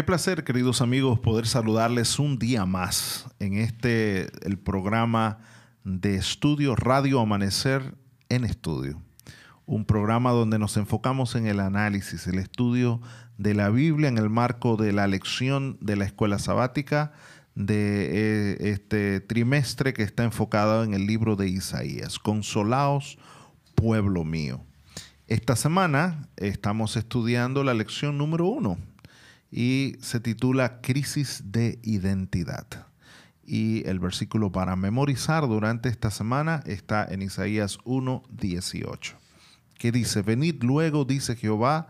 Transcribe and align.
Qué 0.00 0.04
placer, 0.04 0.44
queridos 0.44 0.80
amigos, 0.80 1.18
poder 1.18 1.46
saludarles 1.46 2.18
un 2.18 2.38
día 2.38 2.64
más 2.64 3.26
en 3.38 3.58
este, 3.58 4.30
el 4.48 4.58
programa 4.58 5.40
de 5.84 6.14
estudio 6.14 6.74
Radio 6.74 7.20
Amanecer 7.20 7.94
en 8.30 8.46
Estudio. 8.46 9.02
Un 9.66 9.84
programa 9.84 10.30
donde 10.30 10.58
nos 10.58 10.78
enfocamos 10.78 11.34
en 11.34 11.46
el 11.46 11.60
análisis, 11.60 12.26
el 12.26 12.38
estudio 12.38 13.02
de 13.36 13.52
la 13.52 13.68
Biblia 13.68 14.08
en 14.08 14.16
el 14.16 14.30
marco 14.30 14.78
de 14.78 14.94
la 14.94 15.06
lección 15.06 15.76
de 15.82 15.96
la 15.96 16.06
escuela 16.06 16.38
sabática 16.38 17.12
de 17.54 18.52
eh, 18.54 18.70
este 18.70 19.20
trimestre 19.20 19.92
que 19.92 20.02
está 20.02 20.24
enfocado 20.24 20.82
en 20.82 20.94
el 20.94 21.06
libro 21.06 21.36
de 21.36 21.50
Isaías. 21.50 22.18
Consolaos, 22.18 23.18
pueblo 23.74 24.24
mío. 24.24 24.64
Esta 25.26 25.56
semana 25.56 26.26
estamos 26.38 26.96
estudiando 26.96 27.62
la 27.64 27.74
lección 27.74 28.16
número 28.16 28.46
uno 28.46 28.78
y 29.50 29.96
se 30.00 30.20
titula 30.20 30.80
Crisis 30.80 31.42
de 31.46 31.78
Identidad. 31.82 32.66
Y 33.44 33.86
el 33.88 33.98
versículo 33.98 34.52
para 34.52 34.76
memorizar 34.76 35.46
durante 35.48 35.88
esta 35.88 36.10
semana 36.10 36.62
está 36.66 37.04
en 37.04 37.22
Isaías 37.22 37.78
1.18, 37.80 39.14
que 39.76 39.90
dice, 39.90 40.22
venid 40.22 40.62
luego, 40.62 41.04
dice 41.04 41.34
Jehová, 41.34 41.88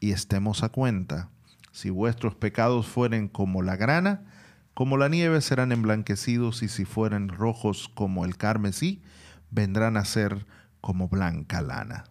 y 0.00 0.12
estemos 0.12 0.62
a 0.62 0.70
cuenta. 0.70 1.28
Si 1.70 1.90
vuestros 1.90 2.34
pecados 2.34 2.86
fueren 2.86 3.28
como 3.28 3.62
la 3.62 3.76
grana, 3.76 4.24
como 4.74 4.96
la 4.96 5.08
nieve 5.08 5.40
serán 5.42 5.70
emblanquecidos, 5.70 6.62
y 6.62 6.68
si 6.68 6.86
fueren 6.86 7.28
rojos 7.28 7.90
como 7.94 8.24
el 8.24 8.38
carmesí, 8.38 9.02
vendrán 9.50 9.98
a 9.98 10.04
ser 10.06 10.46
como 10.80 11.08
blanca 11.08 11.60
lana. 11.60 12.04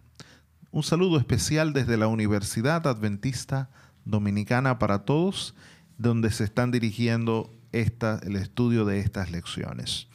Un 0.70 0.84
saludo 0.84 1.18
especial 1.18 1.72
desde 1.72 1.96
la 1.96 2.06
Universidad 2.06 2.86
Adventista 2.86 3.68
Dominicana 4.04 4.78
para 4.78 5.04
todos, 5.04 5.54
donde 5.98 6.30
se 6.30 6.44
están 6.44 6.70
dirigiendo 6.70 7.50
el 7.72 8.36
estudio 8.36 8.84
de 8.84 9.00
estas 9.00 9.30
lecciones. 9.30 10.08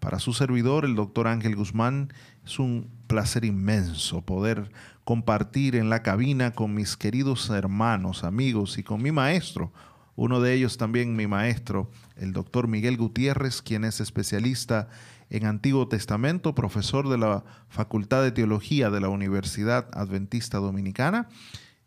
Para 0.00 0.18
su 0.18 0.34
servidor, 0.34 0.84
el 0.84 0.96
doctor 0.96 1.28
Ángel 1.28 1.56
Guzmán, 1.56 2.12
es 2.44 2.58
un 2.58 2.90
placer 3.06 3.44
inmenso 3.44 4.22
poder 4.22 4.70
compartir 5.04 5.76
en 5.76 5.88
la 5.88 6.02
cabina 6.02 6.50
con 6.52 6.74
mis 6.74 6.96
queridos 6.96 7.48
hermanos, 7.50 8.24
amigos 8.24 8.78
y 8.78 8.82
con 8.82 9.02
mi 9.02 9.12
maestro, 9.12 9.72
uno 10.16 10.40
de 10.40 10.54
ellos 10.54 10.76
también 10.76 11.16
mi 11.16 11.26
maestro, 11.26 11.90
el 12.16 12.32
doctor 12.32 12.68
Miguel 12.68 12.96
Gutiérrez, 12.96 13.62
quien 13.62 13.84
es 13.84 14.00
especialista 14.00 14.88
en 15.30 15.46
Antiguo 15.46 15.88
Testamento, 15.88 16.54
profesor 16.54 17.08
de 17.08 17.18
la 17.18 17.44
Facultad 17.68 18.22
de 18.22 18.30
Teología 18.30 18.90
de 18.90 19.00
la 19.00 19.08
Universidad 19.08 19.88
Adventista 19.92 20.58
Dominicana 20.58 21.28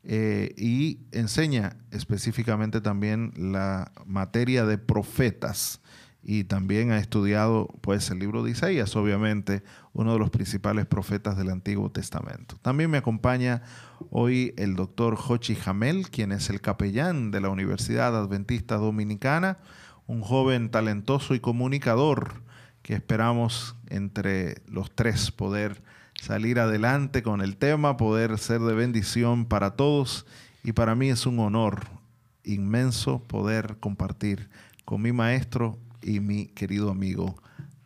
eh, 0.09 0.53
y 0.55 1.01
enseña 1.11 1.75
específicamente 1.91 2.79
también 2.79 3.33
la 3.35 3.91
materia 4.05 4.65
de 4.65 4.77
profetas 4.77 5.81
y 6.23 6.45
también 6.45 6.91
ha 6.91 6.97
estudiado 6.97 7.67
pues 7.81 8.09
el 8.09 8.19
libro 8.19 8.41
de 8.41 8.51
Isaías, 8.51 8.95
obviamente 8.95 9.63
uno 9.91 10.13
de 10.13 10.19
los 10.19 10.29
principales 10.29 10.85
profetas 10.85 11.35
del 11.35 11.49
Antiguo 11.49 11.91
Testamento. 11.91 12.55
También 12.61 12.89
me 12.89 12.97
acompaña 12.97 13.63
hoy 14.09 14.53
el 14.55 14.77
doctor 14.77 15.17
Jochi 15.17 15.55
Jamel, 15.55 16.09
quien 16.09 16.31
es 16.31 16.49
el 16.49 16.61
capellán 16.61 17.29
de 17.29 17.41
la 17.41 17.49
Universidad 17.49 18.15
Adventista 18.15 18.77
Dominicana, 18.77 19.57
un 20.05 20.21
joven 20.21 20.69
talentoso 20.71 21.35
y 21.35 21.41
comunicador 21.41 22.43
que 22.81 22.93
esperamos 22.93 23.75
entre 23.89 24.61
los 24.67 24.89
tres 24.95 25.31
poder 25.31 25.81
salir 26.21 26.59
adelante 26.59 27.23
con 27.23 27.41
el 27.41 27.57
tema, 27.57 27.97
poder 27.97 28.37
ser 28.37 28.61
de 28.61 28.73
bendición 28.73 29.45
para 29.45 29.71
todos. 29.71 30.25
Y 30.63 30.73
para 30.73 30.95
mí 30.95 31.09
es 31.09 31.25
un 31.25 31.39
honor 31.39 31.85
inmenso 32.43 33.19
poder 33.19 33.77
compartir 33.79 34.49
con 34.85 35.01
mi 35.01 35.11
maestro 35.11 35.77
y 36.01 36.19
mi 36.19 36.47
querido 36.47 36.89
amigo 36.89 37.35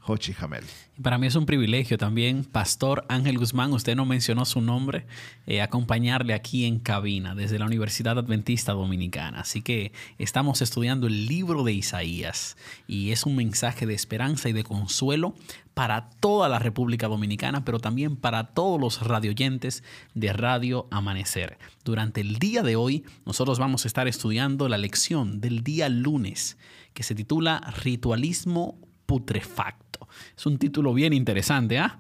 Jochi 0.01 0.33
Jamel. 0.33 0.63
Para 1.01 1.19
mí 1.19 1.27
es 1.27 1.35
un 1.35 1.45
privilegio 1.45 1.97
también, 1.97 2.43
Pastor 2.43 3.05
Ángel 3.07 3.37
Guzmán, 3.37 3.71
usted 3.71 3.95
no 3.95 4.05
mencionó 4.05 4.45
su 4.45 4.59
nombre, 4.59 5.05
eh, 5.45 5.61
acompañarle 5.61 6.33
aquí 6.33 6.65
en 6.65 6.79
cabina 6.79 7.35
desde 7.35 7.59
la 7.59 7.65
Universidad 7.65 8.17
Adventista 8.17 8.73
Dominicana. 8.73 9.41
Así 9.41 9.61
que 9.61 9.91
estamos 10.17 10.61
estudiando 10.61 11.05
el 11.05 11.27
libro 11.27 11.63
de 11.63 11.73
Isaías 11.73 12.57
y 12.87 13.11
es 13.11 13.25
un 13.27 13.35
mensaje 13.35 13.85
de 13.85 13.93
esperanza 13.93 14.49
y 14.49 14.53
de 14.53 14.63
consuelo 14.63 15.35
para 15.75 16.09
toda 16.19 16.49
la 16.49 16.59
República 16.59 17.07
Dominicana, 17.07 17.63
pero 17.63 17.79
también 17.79 18.15
para 18.15 18.53
todos 18.53 18.81
los 18.81 19.01
radioyentes 19.05 19.83
de 20.15 20.33
Radio 20.33 20.87
Amanecer. 20.91 21.59
Durante 21.85 22.21
el 22.21 22.37
día 22.37 22.63
de 22.63 22.75
hoy, 22.75 23.05
nosotros 23.25 23.59
vamos 23.59 23.85
a 23.85 23.87
estar 23.87 24.07
estudiando 24.07 24.67
la 24.67 24.77
lección 24.77 25.41
del 25.41 25.63
día 25.63 25.89
lunes 25.89 26.57
que 26.93 27.03
se 27.03 27.15
titula 27.15 27.73
Ritualismo 27.83 28.79
putrefacto. 29.05 29.90
Es 30.37 30.45
un 30.45 30.57
título 30.57 30.93
bien 30.93 31.13
interesante, 31.13 31.79
¿ah? 31.79 31.99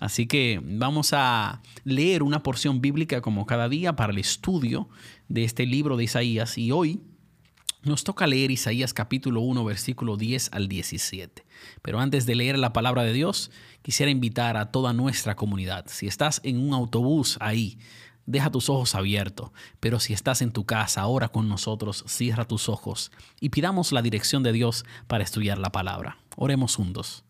Así 0.00 0.26
que 0.26 0.60
vamos 0.62 1.12
a 1.12 1.60
leer 1.84 2.22
una 2.22 2.42
porción 2.42 2.80
bíblica 2.80 3.20
como 3.20 3.46
cada 3.46 3.68
día 3.68 3.94
para 3.96 4.12
el 4.12 4.18
estudio 4.18 4.88
de 5.28 5.44
este 5.44 5.66
libro 5.66 5.96
de 5.96 6.04
Isaías 6.04 6.58
y 6.58 6.72
hoy 6.72 7.00
nos 7.82 8.02
toca 8.02 8.26
leer 8.26 8.50
Isaías 8.50 8.92
capítulo 8.92 9.40
1 9.40 9.64
versículo 9.64 10.16
10 10.16 10.50
al 10.52 10.68
17. 10.68 11.44
Pero 11.82 12.00
antes 12.00 12.26
de 12.26 12.34
leer 12.34 12.58
la 12.58 12.72
palabra 12.72 13.02
de 13.04 13.12
Dios, 13.12 13.50
quisiera 13.82 14.10
invitar 14.10 14.56
a 14.56 14.70
toda 14.72 14.92
nuestra 14.92 15.36
comunidad. 15.36 15.86
Si 15.88 16.06
estás 16.06 16.40
en 16.44 16.58
un 16.58 16.74
autobús 16.74 17.36
ahí, 17.40 17.78
deja 18.26 18.50
tus 18.50 18.68
ojos 18.68 18.94
abiertos, 18.94 19.50
pero 19.80 20.00
si 20.00 20.12
estás 20.12 20.42
en 20.42 20.52
tu 20.52 20.66
casa 20.66 21.02
ahora 21.02 21.28
con 21.28 21.48
nosotros, 21.48 22.04
cierra 22.06 22.46
tus 22.46 22.68
ojos 22.68 23.10
y 23.40 23.50
pidamos 23.50 23.92
la 23.92 24.02
dirección 24.02 24.42
de 24.42 24.52
Dios 24.52 24.84
para 25.06 25.24
estudiar 25.24 25.58
la 25.58 25.70
palabra. 25.70 26.18
Oremos 26.36 26.76
juntos. 26.76 27.24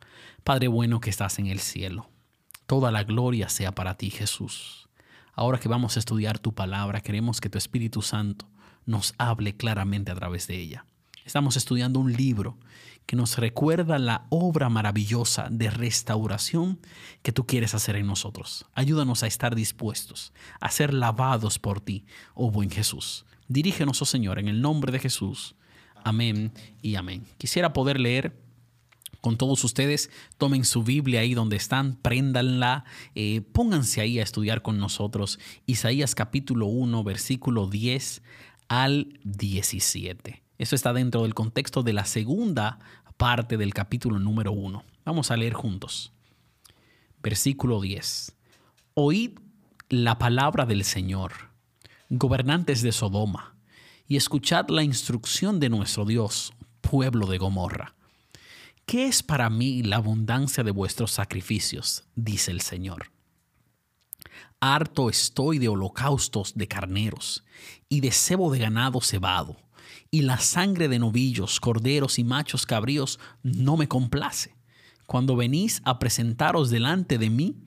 Padre 0.48 0.69
bueno 0.69 0.98
que 0.98 1.10
estás 1.10 1.38
en 1.38 1.47
el 1.48 1.60
cielo, 1.60 2.09
toda 2.64 2.91
la 2.91 3.04
gloria 3.04 3.50
sea 3.50 3.75
para 3.75 3.98
ti, 3.98 4.09
Jesús. 4.09 4.88
Ahora 5.34 5.60
que 5.60 5.69
vamos 5.69 5.94
a 5.94 5.98
estudiar 5.98 6.38
tu 6.38 6.54
palabra, 6.54 7.03
queremos 7.03 7.42
que 7.42 7.50
tu 7.50 7.59
Espíritu 7.59 8.00
Santo 8.00 8.48
nos 8.87 9.12
hable 9.19 9.58
claramente 9.58 10.10
a 10.10 10.14
través 10.14 10.47
de 10.47 10.58
ella. 10.58 10.87
Estamos 11.26 11.58
estudiando 11.58 12.00
un 12.00 12.14
libro 12.14 12.56
que 13.04 13.14
nos 13.14 13.37
recuerda 13.37 13.98
la 13.98 14.25
obra 14.31 14.70
maravillosa 14.70 15.48
de 15.50 15.69
restauración 15.69 16.81
que 17.20 17.32
tú 17.32 17.44
quieres 17.44 17.75
hacer 17.75 17.97
en 17.97 18.06
nosotros. 18.06 18.64
Ayúdanos 18.72 19.25
a 19.25 19.26
estar 19.26 19.54
dispuestos 19.54 20.32
a 20.62 20.70
ser 20.70 20.94
lavados 20.94 21.58
por 21.58 21.82
ti, 21.82 22.06
oh 22.32 22.50
buen 22.50 22.70
Jesús. 22.70 23.26
Dirígenos, 23.48 24.00
oh 24.00 24.06
Señor, 24.06 24.38
en 24.38 24.48
el 24.48 24.62
nombre 24.62 24.92
de 24.92 24.98
Jesús. 24.98 25.56
Amén 26.04 26.53
y 26.81 26.94
amén. 26.94 27.26
Quisiera 27.37 27.75
poder 27.75 28.00
leer 28.00 28.47
con 29.20 29.36
todos 29.36 29.64
ustedes. 29.64 30.10
Tomen 30.36 30.64
su 30.64 30.82
Biblia 30.82 31.20
ahí 31.20 31.34
donde 31.34 31.56
están, 31.56 31.96
préndanla, 31.96 32.84
eh, 33.14 33.42
pónganse 33.52 34.00
ahí 34.00 34.18
a 34.18 34.22
estudiar 34.22 34.62
con 34.62 34.78
nosotros. 34.78 35.38
Isaías 35.66 36.14
capítulo 36.14 36.66
1, 36.66 37.04
versículo 37.04 37.66
10 37.66 38.22
al 38.68 39.18
17. 39.24 40.42
Eso 40.58 40.74
está 40.74 40.92
dentro 40.92 41.22
del 41.22 41.34
contexto 41.34 41.82
de 41.82 41.92
la 41.92 42.04
segunda 42.04 42.78
parte 43.16 43.56
del 43.56 43.74
capítulo 43.74 44.18
número 44.18 44.52
1. 44.52 44.84
Vamos 45.04 45.30
a 45.30 45.36
leer 45.36 45.54
juntos. 45.54 46.12
Versículo 47.22 47.80
10. 47.80 48.34
Oíd 48.94 49.38
la 49.88 50.18
palabra 50.18 50.66
del 50.66 50.84
Señor, 50.84 51.32
gobernantes 52.10 52.82
de 52.82 52.92
Sodoma, 52.92 53.54
y 54.06 54.16
escuchad 54.16 54.68
la 54.68 54.82
instrucción 54.82 55.60
de 55.60 55.68
nuestro 55.68 56.04
Dios, 56.04 56.52
pueblo 56.80 57.26
de 57.26 57.38
Gomorra 57.38 57.94
¿Qué 58.88 59.04
es 59.04 59.22
para 59.22 59.50
mí 59.50 59.82
la 59.82 59.96
abundancia 59.96 60.64
de 60.64 60.70
vuestros 60.70 61.11
sacrificios? 61.11 62.05
dice 62.14 62.50
el 62.50 62.62
Señor. 62.62 63.12
Harto 64.61 65.11
estoy 65.11 65.58
de 65.58 65.69
holocaustos 65.69 66.55
de 66.55 66.69
carneros 66.69 67.44
y 67.90 68.00
de 68.00 68.12
cebo 68.12 68.50
de 68.50 68.61
ganado 68.61 69.02
cebado, 69.02 69.58
y 70.11 70.23
la 70.23 70.38
sangre 70.38 70.88
de 70.88 70.99
novillos, 70.99 71.61
corderos 71.61 72.19
y 72.19 72.25
machos 72.25 72.64
cabríos 72.64 73.20
no 73.43 73.76
me 73.76 73.88
complace. 73.88 74.56
Cuando 75.06 75.37
venís 75.37 75.82
a 75.84 75.99
presentaros 75.99 76.70
delante 76.70 77.19
de 77.19 77.29
mí, 77.29 77.62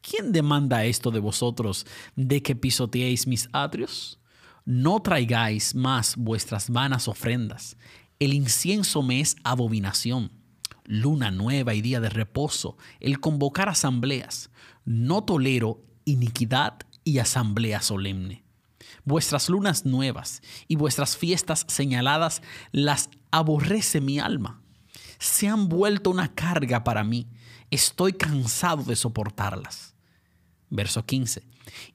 ¿quién 0.00 0.32
demanda 0.32 0.86
esto 0.86 1.10
de 1.10 1.20
vosotros 1.20 1.84
de 2.16 2.42
que 2.42 2.56
pisoteéis 2.56 3.26
mis 3.26 3.46
atrios? 3.52 4.20
No 4.64 5.02
traigáis 5.02 5.74
más 5.74 6.16
vuestras 6.16 6.70
vanas 6.70 7.08
ofrendas. 7.08 7.76
El 8.18 8.32
incienso 8.32 9.02
me 9.02 9.20
es 9.20 9.36
abominación 9.44 10.40
luna 10.84 11.30
nueva 11.30 11.74
y 11.74 11.80
día 11.80 12.00
de 12.00 12.08
reposo, 12.08 12.76
el 13.00 13.20
convocar 13.20 13.68
asambleas. 13.68 14.50
No 14.84 15.24
tolero 15.24 15.84
iniquidad 16.04 16.78
y 17.04 17.18
asamblea 17.18 17.80
solemne. 17.80 18.44
Vuestras 19.04 19.48
lunas 19.48 19.84
nuevas 19.84 20.42
y 20.68 20.76
vuestras 20.76 21.16
fiestas 21.16 21.64
señaladas 21.68 22.42
las 22.70 23.10
aborrece 23.30 24.00
mi 24.00 24.18
alma. 24.18 24.62
Se 25.18 25.48
han 25.48 25.68
vuelto 25.68 26.10
una 26.10 26.34
carga 26.34 26.84
para 26.84 27.04
mí. 27.04 27.28
Estoy 27.70 28.12
cansado 28.12 28.82
de 28.82 28.96
soportarlas. 28.96 29.94
Verso 30.68 31.04
15. 31.04 31.42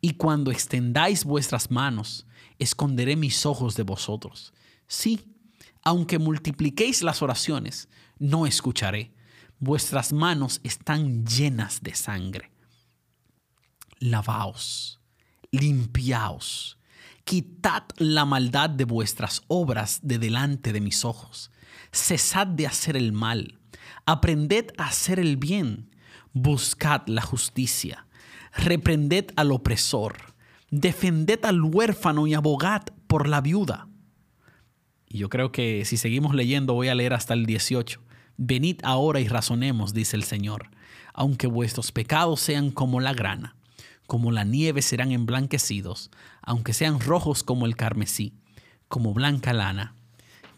Y 0.01 0.13
cuando 0.13 0.51
extendáis 0.51 1.23
vuestras 1.23 1.71
manos, 1.71 2.25
esconderé 2.59 3.15
mis 3.15 3.45
ojos 3.45 3.75
de 3.75 3.83
vosotros. 3.83 4.53
Sí, 4.87 5.36
aunque 5.87 6.19
multipliquéis 6.19 7.01
las 7.01 7.21
oraciones, 7.21 7.87
no 8.19 8.45
escucharé. 8.45 9.13
Vuestras 9.57 10.11
manos 10.11 10.59
están 10.65 11.25
llenas 11.25 11.81
de 11.81 11.95
sangre. 11.95 12.51
Lavaos, 13.97 14.99
limpiaos, 15.49 16.77
quitad 17.23 17.83
la 17.95 18.25
maldad 18.25 18.69
de 18.69 18.83
vuestras 18.83 19.43
obras 19.47 20.01
de 20.03 20.19
delante 20.19 20.73
de 20.73 20.81
mis 20.81 21.05
ojos. 21.05 21.51
Cesad 21.93 22.47
de 22.47 22.67
hacer 22.67 22.97
el 22.97 23.13
mal, 23.13 23.57
aprended 24.05 24.73
a 24.77 24.87
hacer 24.87 25.21
el 25.21 25.37
bien, 25.37 25.95
buscad 26.33 27.03
la 27.05 27.21
justicia, 27.21 28.07
reprended 28.51 29.31
al 29.37 29.53
opresor, 29.53 30.35
defended 30.69 31.45
al 31.45 31.61
huérfano 31.61 32.27
y 32.27 32.33
abogad 32.33 32.81
por 33.07 33.29
la 33.29 33.39
viuda. 33.39 33.86
Y 35.09 35.19
yo 35.19 35.29
creo 35.29 35.51
que 35.51 35.85
si 35.85 35.97
seguimos 35.97 36.35
leyendo 36.35 36.73
voy 36.73 36.89
a 36.89 36.95
leer 36.95 37.13
hasta 37.13 37.33
el 37.33 37.45
18. 37.45 38.01
Venid 38.37 38.81
ahora 38.83 39.19
y 39.19 39.27
razonemos, 39.27 39.93
dice 39.93 40.15
el 40.15 40.23
Señor, 40.23 40.69
aunque 41.13 41.47
vuestros 41.47 41.91
pecados 41.91 42.39
sean 42.39 42.69
como 42.69 42.99
la 42.99 43.13
grana, 43.13 43.55
como 44.05 44.31
la 44.31 44.43
nieve 44.43 44.81
serán 44.81 45.11
emblanquecidos, 45.11 46.11
aunque 46.41 46.73
sean 46.73 46.99
rojos 46.99 47.43
como 47.43 47.65
el 47.65 47.75
carmesí, 47.75 48.33
como 48.87 49.13
blanca 49.13 49.53
lana, 49.53 49.95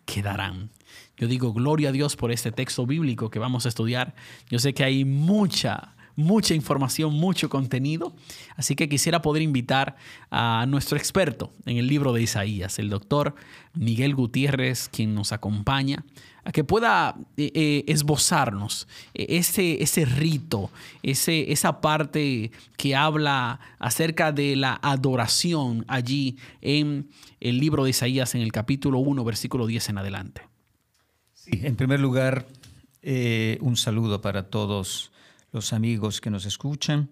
quedarán. 0.06 0.72
Yo 1.18 1.28
digo 1.28 1.54
gloria 1.54 1.90
a 1.90 1.92
Dios 1.92 2.16
por 2.16 2.32
este 2.32 2.52
texto 2.52 2.86
bíblico 2.86 3.30
que 3.30 3.40
vamos 3.40 3.66
a 3.66 3.70
estudiar. 3.70 4.16
Yo 4.50 4.60
sé 4.60 4.74
que 4.74 4.84
hay 4.84 5.06
mucha, 5.06 5.96
mucha 6.20 6.54
información, 6.54 7.14
mucho 7.14 7.50
contenido. 7.50 8.14
Así 8.56 8.76
que 8.76 8.88
quisiera 8.88 9.22
poder 9.22 9.42
invitar 9.42 9.96
a 10.30 10.66
nuestro 10.68 10.98
experto 10.98 11.52
en 11.66 11.78
el 11.78 11.88
libro 11.88 12.14
de 12.14 12.22
Isaías, 12.22 12.80
el 12.80 12.90
doctor 12.90 13.36
Miguel 13.74 14.16
Gutiérrez, 14.16 14.90
quien 14.90 15.16
nos 15.16 15.32
acompaña, 15.32 16.04
a 16.44 16.52
que 16.52 16.64
pueda 16.64 17.16
eh, 17.38 17.52
eh, 17.54 17.84
esbozarnos 17.88 18.88
ese, 19.14 19.84
ese 19.84 20.06
rito, 20.06 20.72
ese, 21.04 21.52
esa 21.52 21.82
parte 21.82 22.52
que 22.78 22.96
habla 22.96 23.60
acerca 23.80 24.32
de 24.32 24.56
la 24.56 24.80
adoración 24.82 25.86
allí 25.88 26.38
en 26.62 27.10
el 27.40 27.60
libro 27.60 27.84
de 27.84 27.92
Isaías, 27.92 28.36
en 28.36 28.42
el 28.42 28.52
capítulo 28.52 29.00
1, 29.00 29.24
versículo 29.24 29.68
10 29.68 29.90
en 29.90 29.98
adelante. 29.98 30.42
Sí, 31.34 31.52
en 31.64 31.76
primer 31.76 32.00
lugar, 32.00 32.46
eh, 33.02 33.58
un 33.62 33.78
saludo 33.78 34.22
para 34.22 34.50
todos 34.50 35.12
los 35.52 35.74
amigos 35.74 36.22
que 36.22 36.30
nos 36.30 36.46
escuchan. 36.46 37.10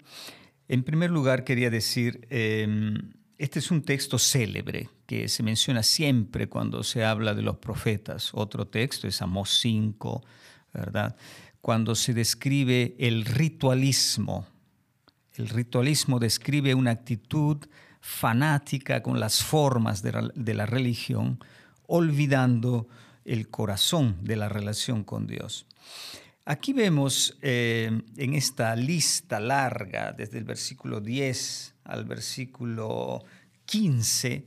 En 0.67 0.83
primer 0.83 1.11
lugar, 1.11 1.43
quería 1.43 1.69
decir, 1.69 2.27
em, 2.29 3.13
este 3.37 3.59
es 3.59 3.71
un 3.71 3.83
texto 3.83 4.17
célebre 4.17 4.89
que 5.05 5.27
se 5.27 5.43
menciona 5.43 5.83
siempre 5.83 6.47
cuando 6.47 6.83
se 6.83 7.05
habla 7.05 7.33
de 7.33 7.41
los 7.41 7.57
profetas. 7.57 8.31
Otro 8.33 8.67
texto 8.67 9.07
es 9.07 9.21
Amós 9.21 9.57
5, 9.61 10.23
¿verdad? 10.73 11.15
Cuando 11.61 11.95
se 11.95 12.13
describe 12.13 12.95
el 12.99 13.25
ritualismo. 13.25 14.47
El 15.33 15.49
ritualismo 15.49 16.19
describe 16.19 16.73
una 16.73 16.91
actitud 16.91 17.57
fanática 18.01 19.03
con 19.03 19.19
las 19.19 19.43
formas 19.43 20.01
de 20.01 20.53
la 20.53 20.65
religión, 20.65 21.39
olvidando 21.85 22.87
el 23.23 23.49
corazón 23.49 24.17
de 24.21 24.37
la 24.37 24.49
relación 24.49 25.03
con 25.03 25.27
Dios. 25.27 25.67
Aquí 26.49 26.71
vemos 26.71 27.37
eh, 27.41 27.91
en 28.15 28.33
esta 28.33 28.73
lista 28.73 29.37
larga, 29.37 30.13
desde 30.13 30.37
el 30.37 30.45
versículo 30.45 31.01
10 31.01 31.75
al 31.83 32.05
versículo 32.05 33.25
15, 33.65 34.45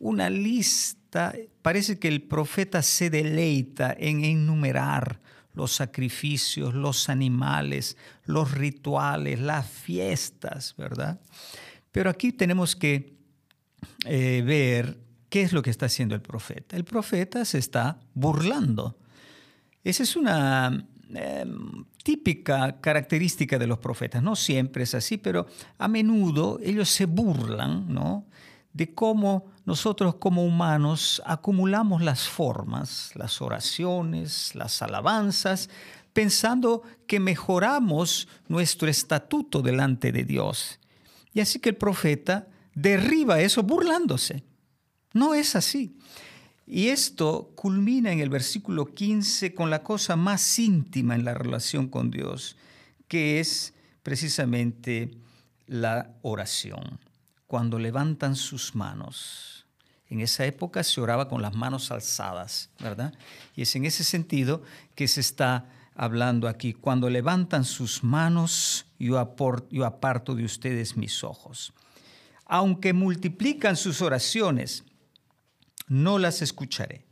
una 0.00 0.28
lista, 0.28 1.34
parece 1.62 1.98
que 1.98 2.08
el 2.08 2.20
profeta 2.20 2.82
se 2.82 3.08
deleita 3.08 3.96
en 3.98 4.22
enumerar 4.26 5.20
los 5.54 5.72
sacrificios, 5.72 6.74
los 6.74 7.08
animales, 7.08 7.96
los 8.26 8.52
rituales, 8.52 9.40
las 9.40 9.66
fiestas, 9.66 10.74
¿verdad? 10.76 11.18
Pero 11.92 12.10
aquí 12.10 12.32
tenemos 12.32 12.76
que 12.76 13.16
eh, 14.04 14.42
ver 14.44 14.98
qué 15.30 15.40
es 15.40 15.54
lo 15.54 15.62
que 15.62 15.70
está 15.70 15.86
haciendo 15.86 16.14
el 16.14 16.20
profeta. 16.20 16.76
El 16.76 16.84
profeta 16.84 17.46
se 17.46 17.56
está 17.56 18.00
burlando. 18.12 18.98
Esa 19.82 20.02
es 20.02 20.14
una 20.14 20.86
Em, 21.14 21.84
típica 22.02 22.80
característica 22.80 23.58
de 23.58 23.66
los 23.66 23.78
profetas. 23.78 24.22
No 24.22 24.34
siempre 24.34 24.84
es 24.84 24.94
así, 24.94 25.18
pero 25.18 25.46
a 25.78 25.86
menudo 25.86 26.58
ellos 26.62 26.88
se 26.88 27.04
burlan 27.06 27.92
¿no? 27.92 28.26
de 28.72 28.94
cómo 28.94 29.52
nosotros 29.64 30.16
como 30.16 30.44
humanos 30.44 31.22
acumulamos 31.24 32.02
las 32.02 32.28
formas, 32.28 33.12
las 33.14 33.40
oraciones, 33.40 34.54
las 34.54 34.82
alabanzas, 34.82 35.70
pensando 36.12 36.82
que 37.06 37.20
mejoramos 37.20 38.26
nuestro 38.48 38.88
estatuto 38.88 39.62
delante 39.62 40.12
de 40.12 40.24
Dios. 40.24 40.80
Y 41.32 41.40
así 41.40 41.60
que 41.60 41.70
el 41.70 41.76
profeta 41.76 42.48
derriba 42.74 43.40
eso 43.40 43.62
burlándose. 43.62 44.42
No 45.12 45.34
es 45.34 45.54
así. 45.56 45.96
Y 46.74 46.88
esto 46.88 47.52
culmina 47.54 48.12
en 48.12 48.20
el 48.20 48.30
versículo 48.30 48.94
15 48.94 49.54
con 49.54 49.68
la 49.68 49.82
cosa 49.82 50.16
más 50.16 50.58
íntima 50.58 51.14
en 51.14 51.22
la 51.22 51.34
relación 51.34 51.86
con 51.86 52.10
Dios, 52.10 52.56
que 53.08 53.40
es 53.40 53.74
precisamente 54.02 55.10
la 55.66 56.14
oración. 56.22 56.98
Cuando 57.46 57.78
levantan 57.78 58.36
sus 58.36 58.74
manos. 58.74 59.66
En 60.08 60.20
esa 60.20 60.46
época 60.46 60.82
se 60.82 61.02
oraba 61.02 61.28
con 61.28 61.42
las 61.42 61.54
manos 61.54 61.90
alzadas, 61.90 62.70
¿verdad? 62.80 63.12
Y 63.54 63.60
es 63.60 63.76
en 63.76 63.84
ese 63.84 64.02
sentido 64.02 64.62
que 64.94 65.08
se 65.08 65.20
está 65.20 65.68
hablando 65.94 66.48
aquí. 66.48 66.72
Cuando 66.72 67.10
levantan 67.10 67.66
sus 67.66 68.02
manos, 68.02 68.86
yo, 68.98 69.36
yo 69.70 69.84
aparto 69.84 70.34
de 70.34 70.44
ustedes 70.46 70.96
mis 70.96 71.22
ojos. 71.22 71.74
Aunque 72.46 72.94
multiplican 72.94 73.76
sus 73.76 74.00
oraciones, 74.00 74.84
no 75.88 76.18
las 76.18 76.42
escucharé. 76.42 77.04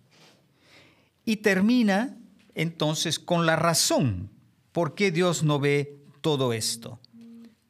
Y 1.25 1.37
termina 1.37 2.17
entonces 2.55 3.19
con 3.19 3.47
la 3.47 3.57
razón 3.57 4.31
por 4.73 4.95
qué 4.95 5.11
Dios 5.11 5.43
no 5.43 5.59
ve 5.59 5.99
todo 6.21 6.53
esto. 6.53 6.99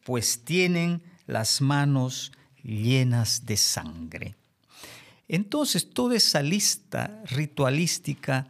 Pues 0.05 0.45
tienen 0.45 1.03
las 1.27 1.61
manos 1.61 2.33
llenas 2.63 3.47
de 3.47 3.57
sangre. 3.57 4.37
Entonces 5.29 5.91
toda 5.91 6.17
esa 6.17 6.43
lista 6.43 7.23
ritualística 7.27 8.49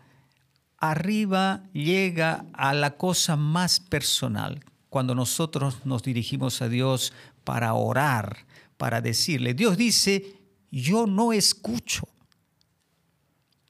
arriba 0.78 1.62
llega 1.72 2.46
a 2.54 2.72
la 2.72 2.96
cosa 2.96 3.36
más 3.36 3.80
personal, 3.80 4.64
cuando 4.88 5.14
nosotros 5.14 5.84
nos 5.84 6.02
dirigimos 6.02 6.62
a 6.62 6.68
Dios 6.68 7.12
para 7.44 7.74
orar, 7.74 8.46
para 8.76 9.02
decirle, 9.02 9.52
Dios 9.52 9.76
dice, 9.76 10.36
yo 10.70 11.06
no 11.06 11.32
escucho. 11.32 12.08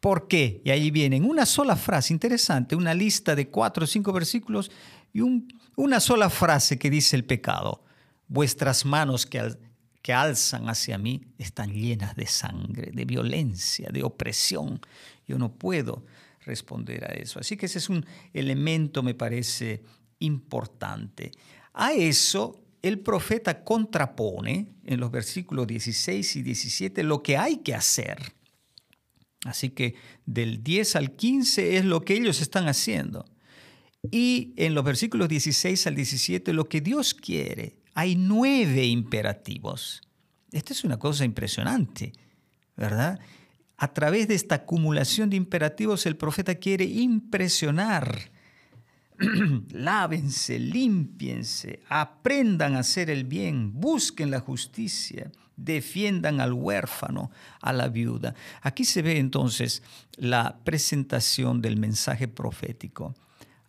¿Por 0.00 0.28
qué? 0.28 0.62
Y 0.64 0.70
ahí 0.70 0.90
viene 0.90 1.20
una 1.20 1.44
sola 1.44 1.76
frase 1.76 2.14
interesante, 2.14 2.74
una 2.74 2.94
lista 2.94 3.36
de 3.36 3.48
cuatro 3.48 3.84
o 3.84 3.86
cinco 3.86 4.12
versículos 4.12 4.70
y 5.12 5.20
una 5.76 6.00
sola 6.00 6.30
frase 6.30 6.78
que 6.78 6.88
dice 6.88 7.16
el 7.16 7.24
pecado. 7.24 7.84
Vuestras 8.26 8.86
manos 8.86 9.26
que, 9.26 9.54
que 10.00 10.14
alzan 10.14 10.70
hacia 10.70 10.96
mí 10.96 11.26
están 11.36 11.74
llenas 11.74 12.16
de 12.16 12.26
sangre, 12.26 12.92
de 12.92 13.04
violencia, 13.04 13.90
de 13.92 14.02
opresión. 14.02 14.80
Yo 15.28 15.38
no 15.38 15.52
puedo 15.52 16.06
responder 16.46 17.04
a 17.04 17.12
eso. 17.12 17.38
Así 17.38 17.58
que 17.58 17.66
ese 17.66 17.78
es 17.78 17.90
un 17.90 18.06
elemento, 18.32 19.02
me 19.02 19.14
parece, 19.14 19.82
importante. 20.20 21.30
A 21.74 21.92
eso 21.92 22.58
el 22.80 23.00
profeta 23.00 23.62
contrapone 23.62 24.72
en 24.86 24.98
los 24.98 25.10
versículos 25.10 25.66
16 25.66 26.36
y 26.36 26.42
17 26.42 27.02
lo 27.02 27.22
que 27.22 27.36
hay 27.36 27.58
que 27.58 27.74
hacer 27.74 28.39
Así 29.50 29.70
que 29.70 29.96
del 30.26 30.62
10 30.62 30.94
al 30.96 31.16
15 31.16 31.76
es 31.76 31.84
lo 31.84 32.02
que 32.02 32.14
ellos 32.14 32.40
están 32.40 32.68
haciendo. 32.68 33.24
Y 34.10 34.54
en 34.56 34.74
los 34.74 34.84
versículos 34.84 35.28
16 35.28 35.88
al 35.88 35.96
17, 35.96 36.52
lo 36.52 36.68
que 36.68 36.80
Dios 36.80 37.14
quiere, 37.14 37.80
hay 37.94 38.14
nueve 38.14 38.86
imperativos. 38.86 40.02
Esta 40.52 40.72
es 40.72 40.84
una 40.84 40.98
cosa 40.98 41.24
impresionante, 41.24 42.12
¿verdad? 42.76 43.18
A 43.76 43.92
través 43.92 44.28
de 44.28 44.36
esta 44.36 44.54
acumulación 44.54 45.30
de 45.30 45.36
imperativos, 45.36 46.06
el 46.06 46.16
profeta 46.16 46.54
quiere 46.54 46.84
impresionar. 46.84 48.30
Lávense, 49.70 50.60
limpiense, 50.60 51.82
aprendan 51.88 52.76
a 52.76 52.80
hacer 52.80 53.10
el 53.10 53.24
bien, 53.24 53.72
busquen 53.74 54.30
la 54.30 54.38
justicia, 54.38 55.32
defiendan 55.64 56.40
al 56.40 56.52
huérfano, 56.52 57.30
a 57.60 57.72
la 57.72 57.88
viuda. 57.88 58.34
Aquí 58.62 58.84
se 58.84 59.02
ve 59.02 59.18
entonces 59.18 59.82
la 60.16 60.58
presentación 60.64 61.60
del 61.60 61.76
mensaje 61.76 62.28
profético. 62.28 63.14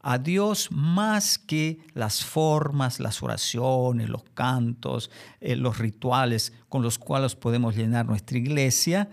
A 0.04 0.18
Dios 0.18 0.70
más 0.72 1.38
que 1.38 1.80
las 1.94 2.26
formas, 2.26 3.00
las 3.00 3.22
oraciones, 3.22 4.10
los 4.10 4.24
cantos, 4.34 5.12
eh, 5.40 5.56
los 5.56 5.78
rituales 5.78 6.54
con 6.70 6.82
los 6.82 6.98
cuales 6.98 7.36
podemos 7.36 7.76
llenar 7.76 8.08
nuestra 8.08 8.38
iglesia, 8.38 9.10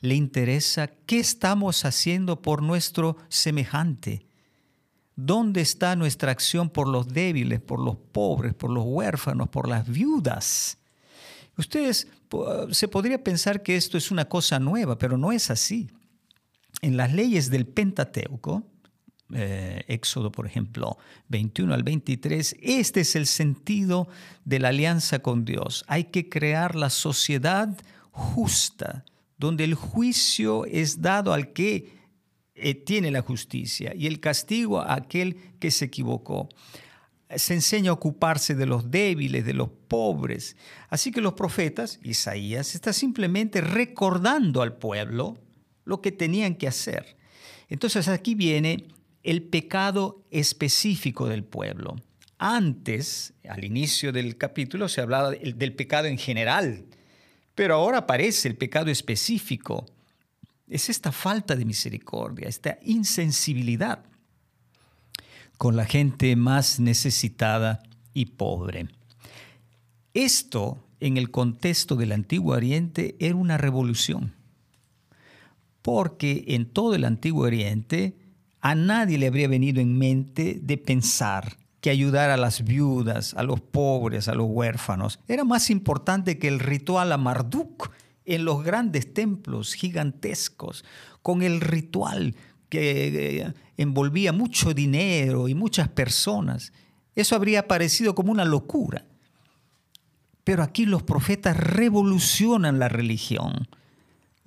le 0.00 0.14
interesa 0.14 0.86
qué 1.06 1.18
estamos 1.18 1.84
haciendo 1.84 2.40
por 2.40 2.62
nuestro 2.62 3.16
semejante. 3.28 4.26
¿Dónde 5.16 5.60
está 5.60 5.96
nuestra 5.96 6.30
acción 6.30 6.70
por 6.70 6.86
los 6.86 7.08
débiles, 7.08 7.60
por 7.60 7.80
los 7.80 7.96
pobres, 7.96 8.54
por 8.54 8.70
los 8.70 8.84
huérfanos, 8.86 9.48
por 9.48 9.68
las 9.68 9.88
viudas? 9.88 10.77
Ustedes 11.58 12.06
se 12.70 12.88
podría 12.88 13.22
pensar 13.22 13.62
que 13.62 13.76
esto 13.76 13.98
es 13.98 14.10
una 14.10 14.28
cosa 14.28 14.60
nueva, 14.60 14.96
pero 14.96 15.18
no 15.18 15.32
es 15.32 15.50
así. 15.50 15.90
En 16.82 16.96
las 16.96 17.12
leyes 17.12 17.50
del 17.50 17.66
Pentateuco, 17.66 18.64
eh, 19.34 19.84
Éxodo, 19.88 20.30
por 20.30 20.46
ejemplo, 20.46 20.98
21 21.28 21.74
al 21.74 21.82
23, 21.82 22.56
este 22.62 23.00
es 23.00 23.16
el 23.16 23.26
sentido 23.26 24.08
de 24.44 24.60
la 24.60 24.68
alianza 24.68 25.18
con 25.18 25.44
Dios. 25.44 25.84
Hay 25.88 26.04
que 26.04 26.28
crear 26.28 26.76
la 26.76 26.90
sociedad 26.90 27.76
justa, 28.12 29.04
donde 29.36 29.64
el 29.64 29.74
juicio 29.74 30.64
es 30.64 31.02
dado 31.02 31.32
al 31.32 31.52
que 31.52 31.92
eh, 32.54 32.74
tiene 32.74 33.10
la 33.10 33.22
justicia 33.22 33.92
y 33.96 34.06
el 34.06 34.20
castigo 34.20 34.80
a 34.80 34.94
aquel 34.94 35.36
que 35.58 35.72
se 35.72 35.86
equivocó. 35.86 36.48
Se 37.36 37.54
enseña 37.54 37.90
a 37.90 37.94
ocuparse 37.94 38.54
de 38.54 38.66
los 38.66 38.90
débiles, 38.90 39.44
de 39.44 39.54
los 39.54 39.68
pobres. 39.88 40.56
Así 40.88 41.10
que 41.10 41.20
los 41.20 41.34
profetas, 41.34 42.00
Isaías, 42.02 42.74
está 42.74 42.92
simplemente 42.92 43.60
recordando 43.60 44.62
al 44.62 44.78
pueblo 44.78 45.36
lo 45.84 46.00
que 46.00 46.12
tenían 46.12 46.54
que 46.54 46.68
hacer. 46.68 47.16
Entonces 47.68 48.08
aquí 48.08 48.34
viene 48.34 48.88
el 49.22 49.42
pecado 49.42 50.24
específico 50.30 51.28
del 51.28 51.44
pueblo. 51.44 51.96
Antes, 52.38 53.34
al 53.48 53.64
inicio 53.64 54.12
del 54.12 54.38
capítulo, 54.38 54.88
se 54.88 55.00
hablaba 55.00 55.32
del 55.32 55.74
pecado 55.74 56.06
en 56.06 56.18
general, 56.18 56.86
pero 57.54 57.74
ahora 57.74 57.98
aparece 57.98 58.48
el 58.48 58.56
pecado 58.56 58.90
específico. 58.90 59.86
Es 60.68 60.88
esta 60.88 61.12
falta 61.12 61.56
de 61.56 61.64
misericordia, 61.64 62.48
esta 62.48 62.78
insensibilidad 62.82 64.04
con 65.58 65.76
la 65.76 65.84
gente 65.84 66.34
más 66.36 66.80
necesitada 66.80 67.82
y 68.14 68.26
pobre. 68.26 68.88
Esto, 70.14 70.78
en 71.00 71.16
el 71.16 71.30
contexto 71.30 71.96
del 71.96 72.12
Antiguo 72.12 72.54
Oriente, 72.54 73.16
era 73.18 73.34
una 73.34 73.58
revolución, 73.58 74.34
porque 75.82 76.44
en 76.48 76.66
todo 76.66 76.94
el 76.94 77.04
Antiguo 77.04 77.44
Oriente 77.44 78.16
a 78.60 78.74
nadie 78.74 79.18
le 79.18 79.26
habría 79.26 79.48
venido 79.48 79.80
en 79.80 79.98
mente 79.98 80.58
de 80.62 80.78
pensar 80.78 81.58
que 81.80 81.90
ayudar 81.90 82.30
a 82.30 82.36
las 82.36 82.64
viudas, 82.64 83.34
a 83.34 83.42
los 83.42 83.60
pobres, 83.60 84.28
a 84.28 84.34
los 84.34 84.46
huérfanos, 84.48 85.20
era 85.28 85.44
más 85.44 85.70
importante 85.70 86.38
que 86.38 86.48
el 86.48 86.58
ritual 86.58 87.12
a 87.12 87.18
Marduk 87.18 87.90
en 88.24 88.44
los 88.44 88.62
grandes 88.62 89.14
templos 89.14 89.74
gigantescos, 89.74 90.84
con 91.22 91.42
el 91.42 91.60
ritual 91.60 92.34
que 92.68 93.40
eh, 93.40 93.54
envolvía 93.78 94.34
mucho 94.34 94.74
dinero 94.74 95.48
y 95.48 95.54
muchas 95.54 95.88
personas. 95.88 96.72
Eso 97.14 97.34
habría 97.34 97.66
parecido 97.66 98.14
como 98.14 98.30
una 98.30 98.44
locura. 98.44 99.06
Pero 100.44 100.62
aquí 100.62 100.84
los 100.84 101.02
profetas 101.02 101.56
revolucionan 101.56 102.78
la 102.78 102.90
religión 102.90 103.68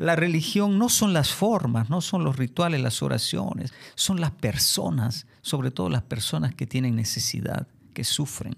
la 0.02 0.16
religión 0.16 0.80
no 0.80 0.90
son 0.90 1.14
las 1.14 1.32
formas, 1.32 1.92
no 1.92 2.02
son 2.02 2.24
los 2.24 2.36
rituales, 2.36 2.82
las 2.82 3.04
oraciones, 3.04 3.72
son 3.94 4.20
las 4.20 4.32
personas, 4.32 5.28
sobre 5.44 5.70
todo 5.70 5.90
las 5.90 6.02
personas 6.02 6.56
que 6.56 6.66
tienen 6.66 6.96
necesidad, 6.96 7.68
que 7.94 8.04
sufren. 8.04 8.58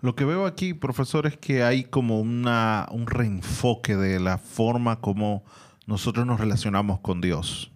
Lo 0.00 0.16
que 0.16 0.24
veo 0.24 0.46
aquí, 0.46 0.72
profesor, 0.72 1.26
es 1.26 1.36
que 1.36 1.62
hay 1.62 1.84
como 1.84 2.18
un 2.20 3.06
reenfoque 3.06 3.94
de 3.94 4.20
la 4.20 4.38
forma 4.38 5.00
como 5.00 5.44
nosotros 5.86 6.24
nos 6.24 6.40
relacionamos 6.40 7.00
con 7.00 7.20
Dios. 7.20 7.70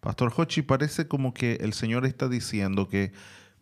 Pastor 0.00 0.32
Hochi, 0.36 0.62
parece 0.62 1.08
como 1.08 1.34
que 1.34 1.54
el 1.60 1.72
Señor 1.72 2.06
está 2.06 2.28
diciendo 2.28 2.88
que 2.88 3.12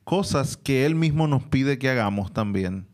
cosas 0.05 0.57
que 0.57 0.87
Él 0.87 0.95
mismo 0.95 1.27
nos 1.29 1.45
pide 1.45 1.79
que 1.79 1.89
hagamos 1.89 2.33
también, 2.33 2.87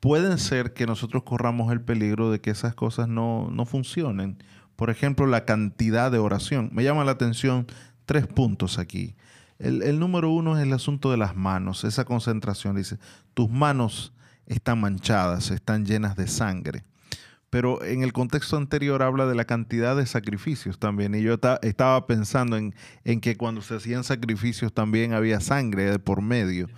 pueden 0.00 0.38
ser 0.38 0.72
que 0.72 0.86
nosotros 0.86 1.22
corramos 1.22 1.72
el 1.72 1.80
peligro 1.80 2.30
de 2.30 2.40
que 2.40 2.50
esas 2.50 2.74
cosas 2.74 3.08
no, 3.08 3.48
no 3.50 3.66
funcionen 3.66 4.38
por 4.76 4.90
ejemplo, 4.90 5.26
la 5.26 5.44
cantidad 5.44 6.10
de 6.10 6.18
oración. 6.18 6.70
Me 6.72 6.82
llama 6.84 7.04
la 7.04 7.12
atención 7.12 7.66
tres 8.04 8.26
puntos 8.26 8.80
aquí. 8.80 9.14
El, 9.60 10.00
número 10.00 10.30
uno 10.32 10.56
es 10.56 10.62
el 10.64 10.72
asunto 10.72 11.12
de 11.12 11.16
las 11.16 11.36
manos, 11.36 11.84
esa 11.84 12.04
concentración. 12.04 12.74
Dice, 12.74 12.98
tus 13.32 13.48
manos 13.48 14.12
están 14.46 14.80
manchadas, 14.80 15.52
están 15.52 15.86
llenas 15.86 16.16
de 16.16 16.26
sangre. 16.26 16.82
Pero 17.52 17.84
en 17.84 18.02
el 18.02 18.14
contexto 18.14 18.56
anterior 18.56 19.02
habla 19.02 19.26
de 19.26 19.34
la 19.34 19.44
cantidad 19.44 19.94
de 19.94 20.06
sacrificios 20.06 20.78
también. 20.78 21.14
Y 21.14 21.20
yo 21.20 21.34
estaba 21.60 22.06
pensando 22.06 22.56
en, 22.56 23.20
que 23.20 23.36
cuando 23.36 23.60
se 23.60 23.76
hacían 23.76 24.04
sacrificios 24.04 24.72
también 24.72 25.12
había 25.12 25.38
sangre 25.38 25.90
de 25.90 25.98
por 25.98 26.22
medio. 26.22 26.70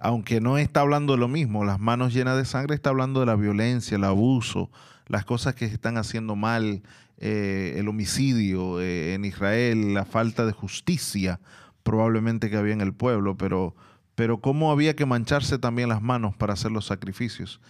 Aunque 0.00 0.40
no 0.40 0.56
está 0.56 0.80
hablando 0.80 1.12
de 1.12 1.18
lo 1.18 1.28
mismo, 1.28 1.66
las 1.66 1.78
manos 1.78 2.14
llenas 2.14 2.38
de 2.38 2.46
sangre 2.46 2.74
está 2.74 2.88
hablando 2.88 3.20
de 3.20 3.26
la 3.26 3.36
violencia, 3.36 3.98
el 3.98 4.04
abuso, 4.04 4.70
las 5.08 5.26
cosas 5.26 5.54
que 5.56 5.68
se 5.68 5.74
están 5.74 5.98
haciendo 5.98 6.36
mal, 6.36 6.82
eh, 7.18 7.74
el 7.76 7.86
homicidio 7.86 8.80
eh, 8.80 9.12
en 9.12 9.26
Israel, 9.26 9.92
la 9.92 10.06
falta 10.06 10.46
de 10.46 10.52
justicia 10.52 11.38
probablemente 11.82 12.48
que 12.48 12.56
había 12.56 12.72
en 12.72 12.80
el 12.80 12.94
pueblo, 12.94 13.36
pero, 13.36 13.76
pero 14.14 14.40
cómo 14.40 14.72
había 14.72 14.96
que 14.96 15.04
mancharse 15.04 15.58
también 15.58 15.90
las 15.90 16.00
manos 16.00 16.34
para 16.34 16.54
hacer 16.54 16.72
los 16.72 16.86
sacrificios. 16.86 17.60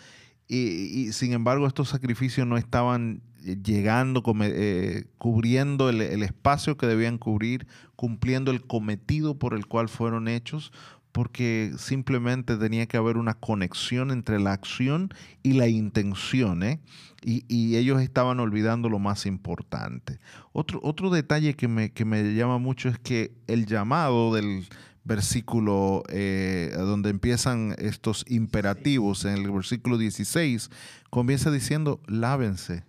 Y, 0.47 1.13
sin 1.13 1.33
embargo 1.33 1.67
estos 1.67 1.89
sacrificios 1.89 2.47
no 2.47 2.57
estaban 2.57 3.23
llegando, 3.43 4.23
eh, 4.43 5.05
cubriendo 5.19 5.89
el, 5.89 6.23
espacio 6.23 6.77
que 6.77 6.87
debían 6.87 7.19
cubrir, 7.19 7.67
cumpliendo 7.97 8.51
el 8.51 8.63
cometido 8.63 9.39
por 9.39 9.55
el 9.55 9.67
cual 9.67 9.89
fueron 9.89 10.29
hechos, 10.29 10.73
porque 11.13 11.73
simplemente 11.79 12.57
tenía 12.57 12.87
que 12.87 12.97
haber 12.97 13.17
una 13.17 13.35
conexión 13.35 14.11
entre 14.11 14.41
la 14.41 14.53
acción 14.53 15.11
y 15.43 15.53
la 15.53 15.69
intención, 15.69 16.63
¿eh? 16.63 16.81
y, 17.23 17.77
ellos 17.77 18.03
estaban 18.03 18.41
olvidando 18.41 18.89
lo 18.89 18.99
más 18.99 19.27
importante. 19.27 20.19
Otro, 20.53 20.81
otro 20.83 21.11
detalle 21.11 21.55
que 21.55 21.69
me, 21.69 21.93
que 21.93 22.05
me 22.05 22.35
llama 22.35 22.59
mucho 22.59 22.89
es 22.89 22.99
que 22.99 23.33
el 23.47 23.67
llamado 23.67 24.35
del 24.35 24.67
versículo 25.05 26.03
eh, 26.09 26.73
donde 26.77 27.11
empiezan 27.11 27.75
estos 27.79 28.25
imperativos, 28.29 29.25
en 29.25 29.35
el 29.35 29.51
versículo 29.51 29.99
16, 29.99 30.71
comienza 31.11 31.51
diciendo, 31.51 32.01
lávense 32.07 32.85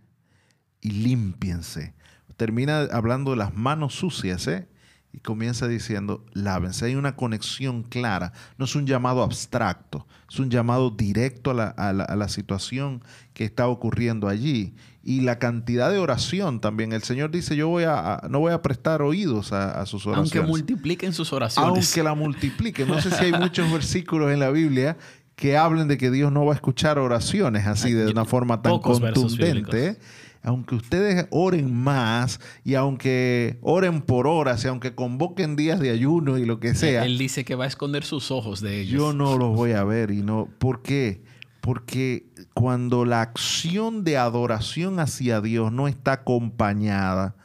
y 0.81 0.91
límpiense. 0.91 1.93
Termina 2.37 2.81
hablando 2.91 3.31
de 3.31 3.37
las 3.37 3.53
manos 3.53 3.95
sucias, 3.95 4.47
¿eh? 4.47 4.67
Y 5.15 5.19
comienza 5.19 5.65
diciendo, 5.69 6.25
lávense. 6.33 6.87
Hay 6.87 6.95
una 6.95 7.15
conexión 7.15 7.83
clara, 7.83 8.33
no 8.57 8.65
es 8.65 8.75
un 8.75 8.85
llamado 8.85 9.23
abstracto, 9.23 10.05
es 10.29 10.39
un 10.39 10.49
llamado 10.49 10.89
directo 10.89 11.51
a 11.51 11.93
la, 11.93 12.27
situación 12.27 13.01
que 13.33 13.45
está 13.45 13.69
ocurriendo 13.69 14.27
allí. 14.27 14.73
Y 15.03 15.21
la 15.21 15.39
cantidad 15.39 15.89
de 15.89 15.99
oración 15.99 16.59
también. 16.59 16.91
El 16.91 17.03
Señor 17.03 17.31
dice, 17.31 17.55
yo 17.55 17.69
voy 17.69 17.85
a, 17.85 18.23
no 18.29 18.39
voy 18.39 18.51
a 18.51 18.61
prestar 18.61 19.01
oídos 19.01 19.53
a, 19.53 19.85
sus 19.85 20.05
oraciones. 20.05 20.35
Aunque 20.35 20.49
multipliquen 20.49 21.13
sus 21.13 21.31
oraciones. 21.31 21.69
Aunque 21.69 22.03
la 22.03 22.13
multipliquen. 22.13 22.89
No 22.89 23.01
sé 23.01 23.09
si 23.11 23.25
hay 23.25 23.31
muchos 23.31 23.71
versículos 23.71 24.33
en 24.33 24.41
la 24.41 24.49
Biblia 24.49 24.97
que 25.37 25.55
hablen 25.55 25.87
de 25.87 25.97
que 25.97 26.11
Dios 26.11 26.29
no 26.29 26.45
va 26.45 26.51
a 26.51 26.55
escuchar 26.55 26.99
oraciones 26.99 27.67
así 27.67 27.93
de 27.93 28.11
una 28.11 28.25
forma 28.25 28.61
tan 28.61 28.79
contundente 28.79 29.97
aunque 30.45 30.75
ustedes 30.75 31.25
oren 31.31 31.73
más 31.75 32.39
y 32.63 32.75
aunque 32.75 33.57
oren 33.61 34.03
por 34.03 34.27
horas 34.27 34.63
y 34.63 34.67
aunque 34.67 34.93
convoquen 34.93 35.55
días 35.55 35.79
de 35.79 35.89
ayuno 35.89 36.37
y 36.37 36.45
lo 36.45 36.59
que 36.59 36.75
sea. 36.75 37.03
Él 37.03 37.17
dice 37.17 37.43
que 37.43 37.55
va 37.55 37.63
a 37.63 37.67
esconder 37.67 38.03
sus 38.03 38.29
ojos 38.29 38.61
de 38.61 38.81
ellos. 38.81 38.93
Yo 38.93 39.13
no 39.13 39.37
los 39.37 39.55
voy 39.55 39.71
a 39.71 39.83
ver 39.83 40.11
y 40.11 40.21
no. 40.21 40.47
¿Por 40.59 40.83
qué? 40.83 41.23
Porque 41.61 42.27
cuando 42.53 43.05
la 43.05 43.21
acción 43.21 44.03
de 44.03 44.17
adoración 44.17 44.99
hacia 44.99 45.41
Dios 45.41 45.71
no 45.71 45.87
está 45.87 46.13
acompañada 46.13 47.35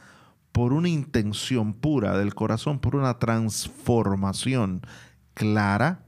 por 0.52 0.74
una 0.74 0.90
intención 0.90 1.72
pura 1.72 2.18
del 2.18 2.34
corazón, 2.34 2.80
por 2.80 2.96
una 2.96 3.18
transformación 3.18 4.82
clara, 5.32 6.02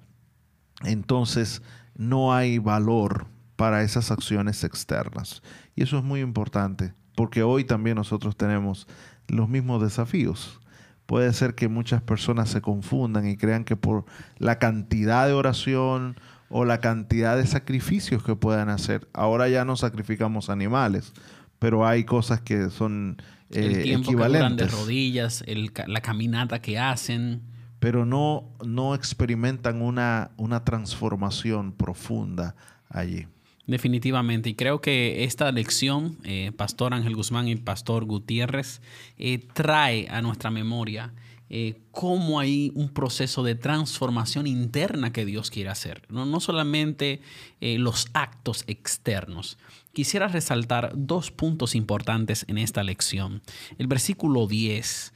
entonces 0.84 1.62
no 1.96 2.34
hay 2.34 2.58
valor 2.58 3.28
para 3.62 3.84
esas 3.84 4.10
acciones 4.10 4.64
externas. 4.64 5.40
Y 5.76 5.84
eso 5.84 5.96
es 5.96 6.02
muy 6.02 6.18
importante, 6.18 6.94
porque 7.14 7.44
hoy 7.44 7.62
también 7.62 7.94
nosotros 7.94 8.36
tenemos 8.36 8.88
los 9.28 9.48
mismos 9.48 9.80
desafíos. 9.80 10.58
Puede 11.06 11.32
ser 11.32 11.54
que 11.54 11.68
muchas 11.68 12.02
personas 12.02 12.48
se 12.48 12.60
confundan 12.60 13.24
y 13.28 13.36
crean 13.36 13.62
que 13.62 13.76
por 13.76 14.04
la 14.38 14.58
cantidad 14.58 15.28
de 15.28 15.34
oración 15.34 16.16
o 16.48 16.64
la 16.64 16.80
cantidad 16.80 17.36
de 17.36 17.46
sacrificios 17.46 18.24
que 18.24 18.34
puedan 18.34 18.68
hacer, 18.68 19.06
ahora 19.12 19.48
ya 19.48 19.64
no 19.64 19.76
sacrificamos 19.76 20.50
animales, 20.50 21.12
pero 21.60 21.86
hay 21.86 22.02
cosas 22.02 22.40
que 22.40 22.68
son 22.68 23.22
eh, 23.50 23.64
el 23.64 23.82
tiempo 23.84 24.10
equivalentes. 24.10 24.72
de 24.72 24.76
rodillas, 24.76 25.44
la 25.86 26.00
caminata 26.00 26.60
que 26.60 26.80
hacen. 26.80 27.42
Pero 27.78 28.06
no, 28.06 28.56
no 28.66 28.96
experimentan 28.96 29.82
una, 29.82 30.32
una 30.36 30.64
transformación 30.64 31.70
profunda 31.70 32.56
allí. 32.88 33.28
Definitivamente, 33.66 34.50
y 34.50 34.54
creo 34.54 34.80
que 34.80 35.22
esta 35.22 35.52
lección, 35.52 36.18
eh, 36.24 36.50
Pastor 36.56 36.94
Ángel 36.94 37.14
Guzmán 37.14 37.46
y 37.46 37.54
Pastor 37.54 38.04
Gutiérrez, 38.06 38.80
eh, 39.18 39.46
trae 39.54 40.08
a 40.10 40.20
nuestra 40.20 40.50
memoria 40.50 41.14
eh, 41.48 41.80
cómo 41.92 42.40
hay 42.40 42.72
un 42.74 42.88
proceso 42.88 43.44
de 43.44 43.54
transformación 43.54 44.48
interna 44.48 45.12
que 45.12 45.24
Dios 45.24 45.50
quiere 45.50 45.68
hacer, 45.68 46.02
no, 46.08 46.26
no 46.26 46.40
solamente 46.40 47.20
los 47.60 48.06
actos 48.14 48.64
externos. 48.66 49.58
Quisiera 49.92 50.26
resaltar 50.26 50.92
dos 50.96 51.30
puntos 51.30 51.74
importantes 51.74 52.46
en 52.48 52.56
esta 52.58 52.82
lección. 52.82 53.42
El 53.78 53.86
versículo 53.86 54.46
10 54.46 55.12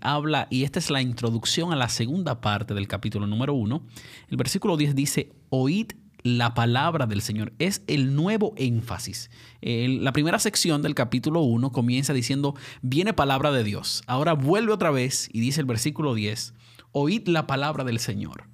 habla, 0.00 0.48
y 0.50 0.64
esta 0.64 0.80
es 0.80 0.90
la 0.90 1.00
introducción 1.00 1.72
a 1.72 1.76
la 1.76 1.88
segunda 1.88 2.40
parte 2.40 2.74
del 2.74 2.88
capítulo 2.88 3.28
número 3.28 3.54
1, 3.54 3.86
el 4.28 4.36
versículo 4.36 4.76
10 4.76 4.96
dice, 4.96 5.32
oíd 5.50 5.92
la 6.22 6.54
palabra 6.54 7.06
del 7.06 7.22
Señor. 7.22 7.52
Es 7.58 7.82
el 7.86 8.14
nuevo 8.14 8.52
énfasis. 8.56 9.30
la 9.60 10.12
primera 10.12 10.38
sección 10.38 10.82
del 10.82 10.94
capítulo 10.94 11.40
1 11.40 11.72
comienza 11.72 12.12
diciendo, 12.12 12.54
viene 12.82 13.12
palabra 13.12 13.50
de 13.52 13.64
Dios. 13.64 14.02
Ahora 14.06 14.34
vuelve 14.34 14.72
otra 14.72 14.90
vez 14.90 15.28
y 15.32 15.40
dice 15.40 15.60
el 15.60 15.66
versículo 15.66 16.14
10, 16.14 16.54
oíd 16.92 17.28
la 17.28 17.46
palabra 17.46 17.84
del 17.84 17.98
Señor. 17.98 18.44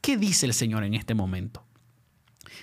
¿Qué 0.00 0.16
dice 0.16 0.46
el 0.46 0.54
Señor 0.54 0.84
en 0.84 0.94
este 0.94 1.14
momento? 1.14 1.64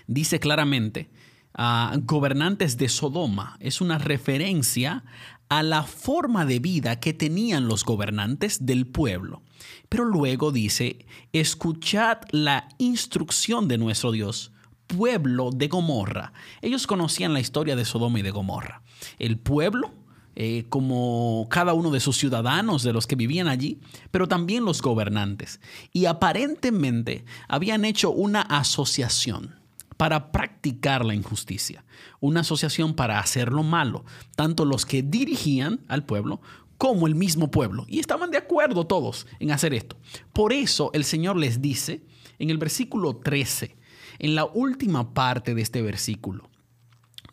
Dice 0.08 0.40
claramente, 0.40 1.10
a 1.54 1.94
gobernantes 2.04 2.78
de 2.78 2.90
Sodoma. 2.90 3.58
Es 3.60 3.82
una 3.82 3.98
referencia 3.98 5.04
a 5.52 5.64
la 5.64 5.84
forma 5.84 6.46
de 6.46 6.60
vida 6.60 7.02
que 7.02 7.14
tenían 7.14 7.68
los 7.68 7.84
gobernantes 7.84 8.66
del 8.66 8.88
pueblo. 8.88 9.42
Pero 9.90 10.06
luego 10.06 10.54
dice, 10.54 11.06
escuchad 11.34 12.20
la 12.32 12.70
instrucción 12.78 13.68
de 13.68 13.78
nuestro 13.78 14.14
Dios, 14.14 14.54
pueblo 14.88 15.50
de 15.54 15.68
Gomorra. 15.68 16.32
Ellos 16.62 16.88
conocían 16.88 17.34
la 17.34 17.42
historia 17.42 17.76
de 17.76 17.84
Sodoma 17.84 18.20
y 18.20 18.22
de 18.22 18.32
Gomorra. 18.32 18.82
El 19.20 19.40
pueblo, 19.40 19.92
eh, 20.38 20.68
como 20.70 21.48
cada 21.50 21.74
uno 21.74 21.92
de 21.92 22.00
sus 22.00 22.16
ciudadanos, 22.16 22.82
de 22.84 22.94
los 22.94 23.06
que 23.06 23.18
vivían 23.18 23.50
allí, 23.50 23.82
pero 24.10 24.30
también 24.30 24.64
los 24.64 24.82
gobernantes. 24.82 25.60
Y 25.92 26.06
aparentemente 26.06 27.26
habían 27.50 27.84
hecho 27.84 28.10
una 28.12 28.40
asociación 28.40 29.61
para 30.02 30.32
practicar 30.32 31.06
la 31.06 31.14
injusticia, 31.14 31.86
una 32.20 32.40
asociación 32.40 32.96
para 32.96 33.20
hacer 33.20 33.52
lo 33.52 33.62
malo, 33.62 34.04
tanto 34.36 34.66
los 34.66 34.84
que 34.84 35.04
dirigían 35.04 35.82
al 35.88 36.06
pueblo 36.08 36.42
como 36.80 37.06
el 37.06 37.14
mismo 37.14 37.52
pueblo. 37.52 37.86
Y 37.88 38.00
estaban 38.00 38.32
de 38.32 38.40
acuerdo 38.40 38.88
todos 38.88 39.28
en 39.40 39.52
hacer 39.52 39.76
esto. 39.76 39.98
Por 40.34 40.54
eso 40.54 40.90
el 40.96 41.04
Señor 41.04 41.38
les 41.38 41.62
dice 41.62 42.04
en 42.40 42.50
el 42.50 42.58
versículo 42.58 43.18
13, 43.18 43.78
en 44.18 44.34
la 44.34 44.46
última 44.46 45.14
parte 45.14 45.54
de 45.54 45.62
este 45.62 45.84
versículo, 45.84 46.50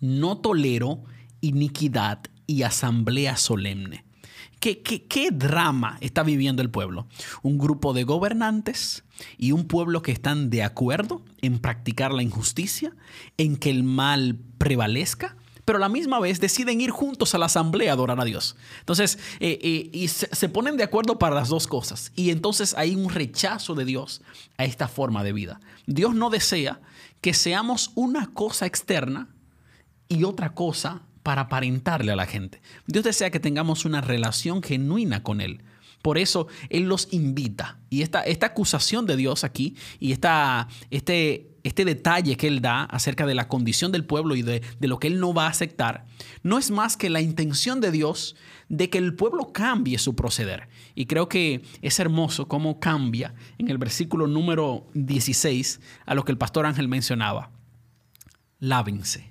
no 0.01 0.37
tolero 0.37 1.05
iniquidad 1.41 2.21
y 2.47 2.65
asamblea 2.65 3.39
solemne. 3.39 4.05
¿Qué, 4.61 5.29
drama 5.33 5.99
está 6.01 6.23
viviendo 6.23 6.63
el 6.63 6.71
pueblo? 6.71 7.07
Un 7.43 7.59
grupo 7.59 7.93
de 7.93 8.05
gobernantes 8.05 9.05
y 9.37 9.53
un 9.53 9.67
pueblo 9.67 10.03
que 10.03 10.13
están 10.13 10.51
de 10.51 10.63
acuerdo 10.63 11.23
en 11.43 11.59
practicar 11.59 12.13
la 12.13 12.23
injusticia, 12.23 12.93
en 13.37 13.57
que 13.57 13.71
el 13.71 13.85
mal 13.85 14.37
prevalezca 14.59 15.37
pero 15.69 15.77
a 15.77 15.81
la 15.81 15.91
misma 15.91 16.19
vez 16.19 16.41
deciden 16.41 16.81
ir 16.81 16.91
juntos 16.91 17.35
a 17.35 17.39
la 17.39 17.45
asamblea 17.45 17.91
a 17.91 17.93
adorar 17.93 18.19
a 18.19 18.25
Dios. 18.25 18.57
Entonces, 18.81 19.19
eh, 19.39 19.59
eh, 19.61 19.91
y 19.93 20.09
se, 20.09 20.49
ponen 20.49 20.79
de 20.79 20.83
acuerdo 20.83 21.19
para 21.19 21.35
las 21.35 21.51
dos 21.51 21.67
cosas. 21.67 22.11
Y 22.17 22.31
entonces 22.31 22.73
hay 22.73 22.95
un 22.95 23.11
rechazo 23.11 23.75
de 23.75 23.85
Dios 23.85 24.23
a 24.57 24.65
esta 24.65 24.89
forma 24.89 25.23
de 25.23 25.35
vida. 25.35 25.61
Dios 25.87 26.15
no 26.15 26.31
desea 26.31 26.81
que 27.21 27.35
seamos 27.35 27.91
una 27.97 28.33
cosa 28.33 28.65
externa 28.65 29.29
y 30.09 30.25
otra 30.25 30.55
cosa 30.55 31.03
para 31.29 31.43
aparentarle 31.43 32.11
a 32.11 32.17
la 32.17 32.25
gente. 32.25 32.63
Dios 32.87 33.05
desea 33.05 33.29
que 33.29 33.39
tengamos 33.39 33.85
una 33.85 34.01
relación 34.01 34.63
genuina 34.63 35.23
con 35.23 35.43
Él. 35.43 35.61
Por 36.01 36.17
eso 36.17 36.47
Él 36.71 36.85
los 36.85 37.09
invita. 37.11 37.81
Y 37.91 38.01
esta, 38.01 38.23
esta 38.23 38.47
acusación 38.47 39.05
de 39.05 39.15
Dios 39.15 39.45
aquí 39.45 39.77
y 40.01 40.13
esta, 40.13 40.69
este 40.91 41.51
este 41.65 41.85
detalle 41.85 42.39
que 42.39 42.47
él 42.47 42.63
da 42.63 42.85
acerca 42.85 43.27
de 43.27 43.35
la 43.35 43.47
condición 43.47 43.93
del 43.93 44.07
pueblo 44.07 44.37
y 44.37 44.41
de, 44.43 44.63
lo 44.81 44.99
que 44.99 45.09
él 45.09 45.21
no 45.21 45.35
va 45.35 45.49
a 45.49 45.51
aceptar, 45.51 46.07
no 46.43 46.57
es 46.57 46.71
más 46.71 46.97
que 46.97 47.11
la 47.11 47.21
intención 47.21 47.83
de 47.83 47.91
Dios 47.91 48.37
de 48.71 48.89
que 48.89 48.97
el 48.97 49.15
pueblo 49.15 49.53
cambie 49.53 49.99
su 49.99 50.17
proceder. 50.17 50.69
Y 50.95 51.05
creo 51.05 51.29
que 51.29 51.63
es 51.83 51.99
hermoso 51.99 52.49
cómo 52.49 52.81
cambia 52.81 53.35
en 53.59 53.69
el 53.69 53.77
versículo 53.77 54.27
número 54.29 54.87
16 54.95 55.81
a 56.07 56.15
lo 56.15 56.25
que 56.25 56.33
el 56.33 56.39
pastor 56.39 56.65
Ángel 56.65 56.89
mencionaba. 56.89 57.51
Lávense, 58.61 59.31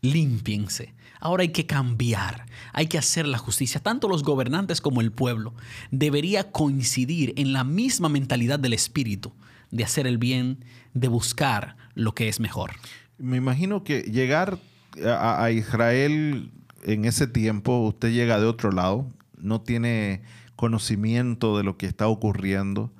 límpiense. 0.00 0.94
Ahora 1.24 1.40
hay 1.40 1.48
que 1.52 1.64
cambiar, 1.64 2.44
hay 2.74 2.86
que 2.86 2.98
hacer 2.98 3.26
la 3.26 3.38
justicia. 3.38 3.80
Tanto 3.80 4.08
los 4.08 4.22
gobernantes 4.22 4.82
como 4.82 5.00
el 5.00 5.10
pueblo 5.10 5.54
debería 5.90 6.52
coincidir 6.52 7.32
en 7.38 7.54
la 7.54 7.64
misma 7.64 8.10
mentalidad 8.10 8.58
del 8.58 8.74
Espíritu 8.74 9.32
de 9.70 9.84
hacer 9.84 10.06
el 10.06 10.18
bien, 10.18 10.66
de 10.92 11.08
buscar 11.08 11.78
lo 11.94 12.14
que 12.14 12.28
es 12.28 12.40
mejor. 12.40 12.72
Me 13.16 13.38
imagino 13.38 13.84
que 13.84 14.02
llegar 14.02 14.58
a, 15.02 15.50
Israel 15.50 16.52
en 16.82 17.06
ese 17.06 17.26
tiempo, 17.26 17.78
usted 17.78 18.12
llega 18.12 18.38
de 18.38 18.44
otro 18.44 18.70
lado, 18.70 19.08
no 19.38 19.62
tiene 19.62 20.20
conocimiento 20.56 21.56
de 21.56 21.64
lo 21.64 21.78
que 21.78 21.86
está 21.86 22.06
ocurriendo. 22.06 22.92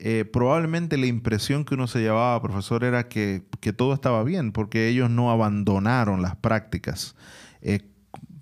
Eh, 0.00 0.24
probablemente 0.24 0.98
la 0.98 1.06
impresión 1.06 1.64
que 1.64 1.74
uno 1.74 1.86
se 1.86 2.00
llevaba, 2.00 2.42
profesor, 2.42 2.82
era 2.82 3.06
que, 3.06 3.44
todo 3.76 3.94
estaba 3.94 4.24
bien, 4.24 4.50
porque 4.50 4.88
ellos 4.88 5.10
no 5.10 5.30
abandonaron 5.30 6.22
las 6.22 6.34
prácticas 6.34 7.14
eh, 7.62 7.80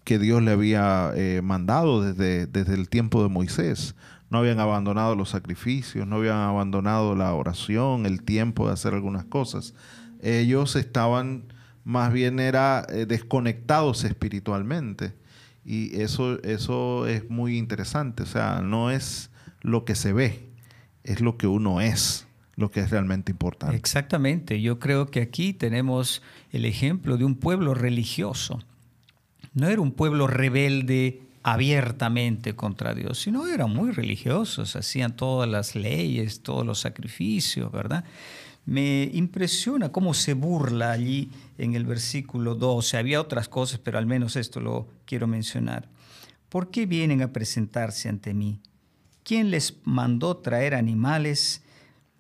que 0.05 0.19
Dios 0.19 0.43
le 0.43 0.53
había 0.53 1.13
eh, 1.15 1.41
mandado 1.43 2.03
desde, 2.03 2.47
desde 2.47 2.75
el 2.75 2.89
tiempo 2.89 3.23
de 3.23 3.29
Moisés 3.29 3.95
no 4.31 4.39
habían 4.39 4.59
abandonado 4.59 5.15
los 5.15 5.31
sacrificios, 5.31 6.07
no 6.07 6.17
habían 6.17 6.37
abandonado 6.37 7.15
la 7.15 7.33
oración, 7.33 8.07
el 8.07 8.23
tiempo 8.23 8.67
de 8.67 8.73
hacer 8.73 8.93
algunas 8.95 9.25
cosas. 9.25 9.75
Ellos 10.21 10.75
estaban 10.77 11.53
más 11.85 12.13
bien 12.13 12.41
era 12.41 12.85
eh, 12.89 13.07
desconectados 13.07 14.03
espiritualmente 14.05 15.15
y 15.65 16.01
eso, 16.01 16.43
eso 16.43 17.07
es 17.07 17.31
muy 17.31 17.59
interesante, 17.59 18.25
o 18.25 18.27
sea, 18.27 18.61
no 18.61 18.91
es 18.91 19.31
lo 19.61 19.85
que 19.85 19.95
se 19.95 20.13
ve, 20.13 20.51
es 21.05 21.21
lo 21.21 21.37
que 21.37 21.47
uno 21.47 21.81
es 21.81 22.27
lo 22.57 22.71
que 22.71 22.81
es 22.81 22.91
realmente 22.91 23.31
importante. 23.31 23.77
Exactamente, 23.77 24.61
yo 24.61 24.81
creo 24.81 25.11
que 25.11 25.21
aquí 25.21 25.53
tenemos 25.53 26.23
el 26.51 26.65
ejemplo 26.65 27.19
de 27.19 27.25
un 27.25 27.37
pueblo 27.37 27.75
religioso. 27.75 28.61
No 29.57 29.69
era 29.69 29.81
un 29.81 29.93
pueblo 29.93 30.27
rebelde 30.27 31.23
abiertamente 31.43 32.55
contra 32.55 32.93
Dios, 32.93 33.19
sino 33.19 33.47
eran 33.47 33.73
muy 33.73 33.91
religiosos, 33.91 34.77
hacían 34.77 35.17
todas 35.17 35.49
las 35.49 35.75
leyes, 35.75 36.43
todos 36.43 36.67
los 36.67 36.81
sacrificios, 36.81 37.73
¿verdad? 37.73 38.05
Me 38.67 39.11
impresiona 39.15 39.89
cómo 39.91 40.13
se 40.13 40.35
burla 40.35 40.91
allí 40.91 41.31
en 41.57 41.75
el 41.75 41.87
versículo 41.87 42.55
12. 42.55 42.99
Había 42.99 43.19
otras 43.19 43.49
cosas, 43.49 43.81
pero 43.83 43.97
al 43.97 44.05
menos 44.05 44.37
esto 44.37 44.61
lo 44.61 44.89
quiero 45.07 45.27
mencionar. 45.27 45.89
¿Por 46.51 46.71
qué 46.71 46.85
vienen 46.85 47.23
a 47.23 47.33
presentarse 47.33 48.11
ante 48.11 48.35
mí? 48.35 48.61
¿Quién 49.25 49.51
les 49.51 49.79
mandó 49.85 50.37
traer 50.37 50.75
animales 50.75 51.63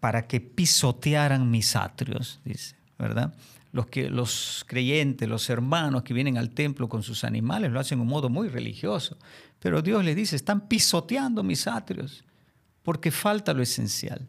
para 0.01 0.27
que 0.27 0.41
pisotearan 0.41 1.51
mis 1.51 1.77
atrios? 1.77 2.41
Dice, 2.47 2.77
¿verdad? 2.99 3.35
Los, 3.77 3.87
que, 3.87 4.09
los 4.09 4.65
creyentes, 4.67 5.29
los 5.29 5.49
hermanos 5.51 6.03
que 6.03 6.15
vienen 6.15 6.39
al 6.39 6.51
templo 6.51 6.89
con 6.89 7.03
sus 7.03 7.23
animales, 7.25 7.71
lo 7.71 7.79
hacen 7.79 7.99
de 7.99 8.03
un 8.03 8.09
modo 8.09 8.31
muy 8.31 8.49
religioso. 8.49 9.19
Pero 9.61 9.83
Dios 9.83 10.03
les 10.03 10.17
dice, 10.17 10.35
están 10.35 10.67
pisoteando 10.67 11.43
mis 11.43 11.67
atrios, 11.69 12.25
porque 12.83 13.11
falta 13.11 13.53
lo 13.53 13.63
esencial. 13.63 14.27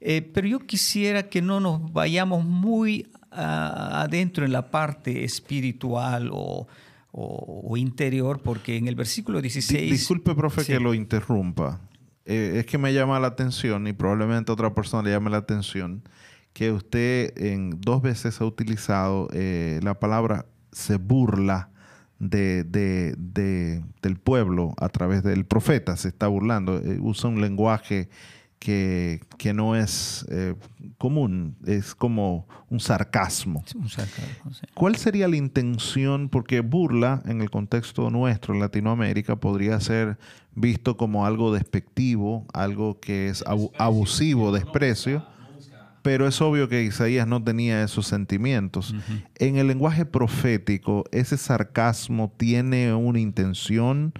Eh, 0.00 0.22
pero 0.22 0.46
yo 0.46 0.60
quisiera 0.60 1.28
que 1.28 1.42
no 1.42 1.58
nos 1.58 1.92
vayamos 1.92 2.44
muy 2.44 3.08
ah, 3.32 4.02
adentro 4.02 4.44
en 4.44 4.52
la 4.52 4.70
parte 4.70 5.24
espiritual 5.24 6.30
o, 6.32 6.66
interior, 7.76 8.40
porque 8.40 8.76
en 8.76 8.86
el 8.86 8.94
versículo 8.94 9.42
16... 9.42 9.90
Disculpe, 9.90 10.34
profe, 10.34 10.64
que 10.64 10.78
lo 10.78 10.94
interrumpa. 10.94 11.80
Eh, 12.24 12.60
es 12.60 12.66
que 12.66 12.78
me 12.78 12.94
llama 12.94 13.18
la 13.18 13.26
atención 13.26 13.88
y 13.88 13.92
probablemente 13.92 14.52
a 14.52 14.54
otra 14.54 14.72
persona 14.72 15.02
le 15.02 15.10
llame 15.10 15.30
la 15.30 15.38
atención 15.38 16.04
que 16.52 16.72
usted 16.72 17.32
en 17.36 17.80
dos 17.80 18.02
veces 18.02 18.40
ha 18.40 18.44
utilizado 18.44 19.28
eh, 19.32 19.80
la 19.82 19.98
palabra 19.98 20.46
se 20.72 20.96
burla 20.96 21.70
de, 22.18 22.64
del 24.02 24.18
pueblo 24.18 24.74
a 24.76 24.88
través 24.90 25.22
del 25.22 25.46
profeta, 25.46 25.96
se 25.96 26.08
está 26.08 26.26
burlando, 26.26 26.78
eh, 26.78 26.98
usa 27.00 27.30
un 27.30 27.40
lenguaje 27.40 28.10
que, 28.58 29.20
no 29.54 29.74
es 29.74 30.26
eh, 30.28 30.54
común, 30.98 31.56
es 31.66 31.94
como 31.94 32.46
un 32.68 32.78
sarcasmo. 32.78 33.64
¿Cuál 34.74 34.96
sería 34.96 35.28
la 35.28 35.36
intención? 35.36 36.28
Porque 36.28 36.60
burla 36.60 37.22
en 37.24 37.40
el 37.40 37.50
contexto 37.50 38.10
nuestro, 38.10 38.52
en 38.52 38.60
Latinoamérica, 38.60 39.36
podría 39.36 39.80
ser 39.80 40.18
visto 40.54 40.98
como 40.98 41.24
algo 41.24 41.54
despectivo, 41.54 42.46
algo 42.52 43.00
que 43.00 43.30
es 43.30 43.42
abusivo, 43.78 44.52
desprecio 44.52 45.24
pero 46.02 46.26
es 46.26 46.40
obvio 46.40 46.68
que 46.68 46.82
Isaías 46.82 47.26
no 47.26 47.42
tenía 47.42 47.82
esos 47.82 48.06
sentimientos. 48.06 48.94
En 49.36 49.56
el 49.56 49.66
lenguaje 49.66 50.06
profético, 50.06 51.04
ese 51.12 51.36
sarcasmo 51.36 52.34
tiene 52.36 52.94
una 52.94 53.20
intención, 53.20 54.12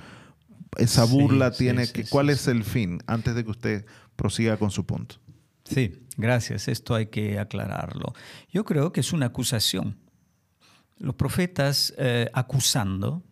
esa 0.77 1.05
burla 1.05 1.51
tiene 1.51 1.91
que... 1.91 2.05
¿Cuál 2.05 2.31
es 2.31 2.47
el 2.49 2.65
fin? 2.65 3.01
Antes 3.07 3.35
de 3.35 3.45
que 3.45 3.51
usted 3.51 3.87
prosiga 4.17 4.57
con 4.57 4.71
su 4.71 4.85
punto. 4.85 5.17
Sí, 5.65 6.03
gracias. 6.17 6.69
Esto 6.69 6.95
hay 6.95 7.07
que 7.07 7.39
aclararlo. 7.39 8.13
Yo 8.51 8.65
creo 8.65 8.93
que 8.93 9.01
es 9.01 9.13
una 9.13 9.27
acusación. 9.27 9.97
Los 10.99 11.15
profetas 11.15 11.95
eh, 11.97 12.29
acusando 12.35 13.23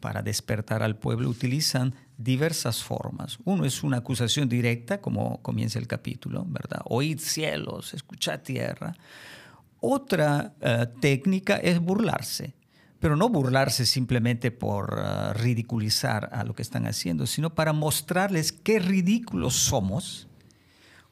para 0.00 0.22
despertar 0.22 0.82
al 0.82 0.96
pueblo 0.96 1.28
utilizan 1.28 1.94
diversas 2.18 2.82
formas. 2.82 3.38
Uno 3.44 3.64
es 3.64 3.82
una 3.84 3.98
acusación 3.98 4.48
directa, 4.48 5.00
como 5.00 5.40
comienza 5.40 5.78
el 5.78 5.86
capítulo, 5.86 6.44
¿verdad? 6.48 6.80
Oíd 6.84 7.20
cielos, 7.20 7.94
escuchad 7.94 8.40
tierra. 8.40 8.94
Otra 9.80 10.54
eh, 10.60 10.86
técnica 11.00 11.56
es 11.56 11.78
burlarse, 11.78 12.56
pero 12.98 13.14
no 13.14 13.28
burlarse 13.28 13.86
simplemente 13.86 14.50
por 14.50 14.98
eh, 14.98 15.32
ridiculizar 15.34 16.28
a 16.32 16.42
lo 16.42 16.54
que 16.54 16.62
están 16.62 16.86
haciendo, 16.86 17.26
sino 17.26 17.54
para 17.54 17.72
mostrarles 17.72 18.50
qué 18.50 18.80
ridículos 18.80 19.54
somos 19.54 20.26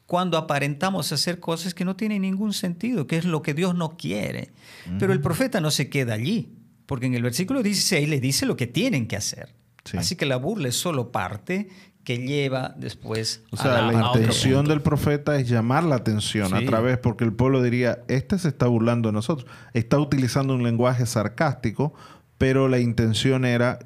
cuando 0.06 0.38
aparentamos 0.38 1.12
hacer 1.12 1.38
cosas 1.38 1.72
que 1.72 1.84
no 1.84 1.94
tienen 1.94 2.22
ningún 2.22 2.52
sentido, 2.52 3.06
que 3.06 3.16
es 3.16 3.24
lo 3.24 3.42
que 3.42 3.54
Dios 3.54 3.74
no 3.74 3.96
quiere. 3.96 4.52
Pero 5.00 5.12
el 5.12 5.20
profeta 5.20 5.60
no 5.60 5.72
se 5.72 5.88
queda 5.88 6.14
allí, 6.14 6.52
porque 6.86 7.06
en 7.06 7.14
el 7.14 7.22
versículo 7.22 7.62
16 7.62 8.08
le 8.08 8.20
dice 8.20 8.46
lo 8.46 8.56
que 8.56 8.68
tienen 8.68 9.08
que 9.08 9.16
hacer. 9.16 9.54
Así 9.96 10.16
que 10.16 10.26
la 10.26 10.36
burla 10.36 10.68
es 10.68 10.76
solo 10.76 11.12
parte 11.12 11.68
que 12.04 12.18
lleva 12.18 12.72
después 12.76 13.42
o 13.50 13.56
sea, 13.56 13.82
la, 13.82 13.92
intención 13.92 14.64
del 14.66 14.80
profeta 14.80 15.36
es 15.40 15.48
llamar 15.48 15.82
la 15.82 15.96
atención 15.96 16.54
a 16.54 16.64
través, 16.64 16.98
porque 16.98 17.24
el 17.24 17.32
pueblo 17.32 17.64
diría, 17.64 18.04
este 18.06 18.38
se 18.38 18.46
está 18.46 18.68
burlando 18.68 19.08
de 19.08 19.12
nosotros, 19.12 19.50
está 19.72 19.98
utilizando 19.98 20.54
un 20.54 20.62
lenguaje 20.62 21.04
sarcástico, 21.04 21.94
pero 22.38 22.68
la 22.68 22.78
intención 22.78 23.44
era 23.44 23.80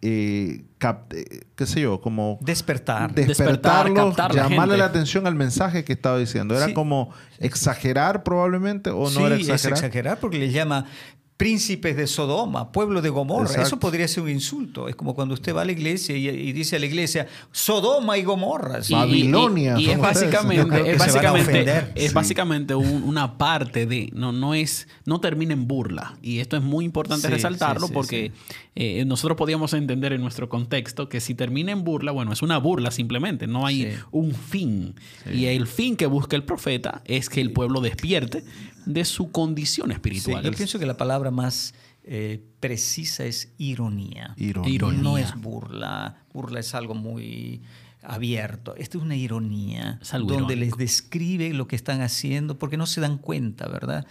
eh, 0.00 0.64
eh, 1.10 1.40
qué 1.56 1.66
sé 1.66 1.80
yo, 1.80 2.00
como 2.00 2.38
despertar, 2.40 3.12
despertarlo, 3.12 4.14
llamarle 4.32 4.76
la, 4.76 4.84
atención 4.84 5.26
al 5.26 5.34
mensaje 5.34 5.84
que 5.84 5.94
estaba 5.94 6.18
diciendo. 6.18 6.56
Era 6.56 6.72
como 6.74 7.12
exagerar 7.38 8.22
probablemente 8.22 8.90
o 8.90 9.10
no 9.10 9.26
era 9.26 9.36
exagerar. 9.36 9.72
Es 9.72 9.80
exagerar 9.80 10.20
porque 10.20 10.38
le 10.38 10.50
llama 10.50 10.86
príncipes 11.36 11.96
de 11.96 12.06
Sodoma, 12.06 12.72
pueblo 12.72 13.02
de 13.02 13.10
Gomorra. 13.10 13.62
Eso 13.62 13.78
podría 13.78 14.08
ser 14.08 14.22
un 14.22 14.30
insulto. 14.30 14.88
Es 14.88 14.96
como 14.96 15.14
cuando 15.14 15.34
usted 15.34 15.54
va 15.54 15.62
a 15.62 15.64
la 15.64 15.72
iglesia 15.72 16.16
y, 16.16 16.52
dice 16.52 16.76
a 16.76 16.78
la 16.78 16.86
iglesia, 16.86 17.26
Sodoma 17.52 18.16
y 18.16 18.22
Gomorra. 18.22 18.80
Babilonia. 18.88 19.78
Y, 19.78 19.90
es 19.90 19.98
básicamente, 19.98 20.90
es 20.90 20.98
básicamente, 20.98 21.92
es 21.94 22.12
básicamente 22.14 22.74
una 22.74 23.36
parte 23.36 23.86
de, 23.86 24.10
no, 24.14 24.32
no 24.32 24.54
es, 24.54 24.88
no 25.04 25.20
termina 25.20 25.52
en 25.52 25.68
burla. 25.68 26.16
Y 26.22 26.38
esto 26.38 26.56
es 26.56 26.62
muy 26.62 26.84
importante 26.86 27.28
resaltarlo 27.28 27.88
porque 27.88 28.32
eh, 28.74 29.04
nosotros 29.04 29.36
podíamos 29.36 29.74
entender 29.74 30.14
en 30.14 30.22
nuestro 30.22 30.48
contexto 30.48 31.08
que 31.10 31.20
si 31.20 31.34
termina 31.34 31.72
en 31.72 31.84
burla, 31.84 32.12
bueno, 32.12 32.32
es 32.32 32.40
una 32.40 32.56
burla 32.58 32.90
simplemente, 32.90 33.46
no 33.46 33.66
hay 33.66 33.94
un 34.10 34.34
fin. 34.34 34.94
Y 35.30 35.46
el 35.46 35.66
fin 35.66 35.96
que 35.96 36.06
busca 36.06 36.34
el 36.34 36.44
profeta 36.44 37.02
es 37.04 37.28
que 37.28 37.42
el 37.42 37.52
pueblo 37.52 37.82
despierte 37.82 38.42
de 38.86 39.04
su 39.04 39.30
condición 39.30 39.90
espiritual. 39.92 40.42
yo 40.42 40.52
pienso 40.52 40.78
que 40.78 40.86
la 40.86 40.96
palabra 40.96 41.30
más 41.30 41.74
eh, 42.04 42.40
precisa 42.60 43.24
es 43.24 43.52
ironía. 43.58 44.32
ironía. 44.36 45.02
No 45.02 45.18
es 45.18 45.34
burla. 45.34 46.24
Burla 46.32 46.60
es 46.60 46.74
algo 46.74 46.94
muy 46.94 47.62
abierto. 48.02 48.76
Esta 48.76 48.98
es 48.98 49.04
una 49.04 49.16
ironía 49.16 49.98
donde 50.12 50.54
les 50.54 50.76
describe 50.76 51.52
lo 51.52 51.66
que 51.66 51.74
están 51.74 52.00
haciendo 52.00 52.58
porque 52.58 52.76
no 52.76 52.86
se 52.86 53.00
dan 53.00 53.18
cuenta, 53.18 53.66
¿verdad? 53.66 54.06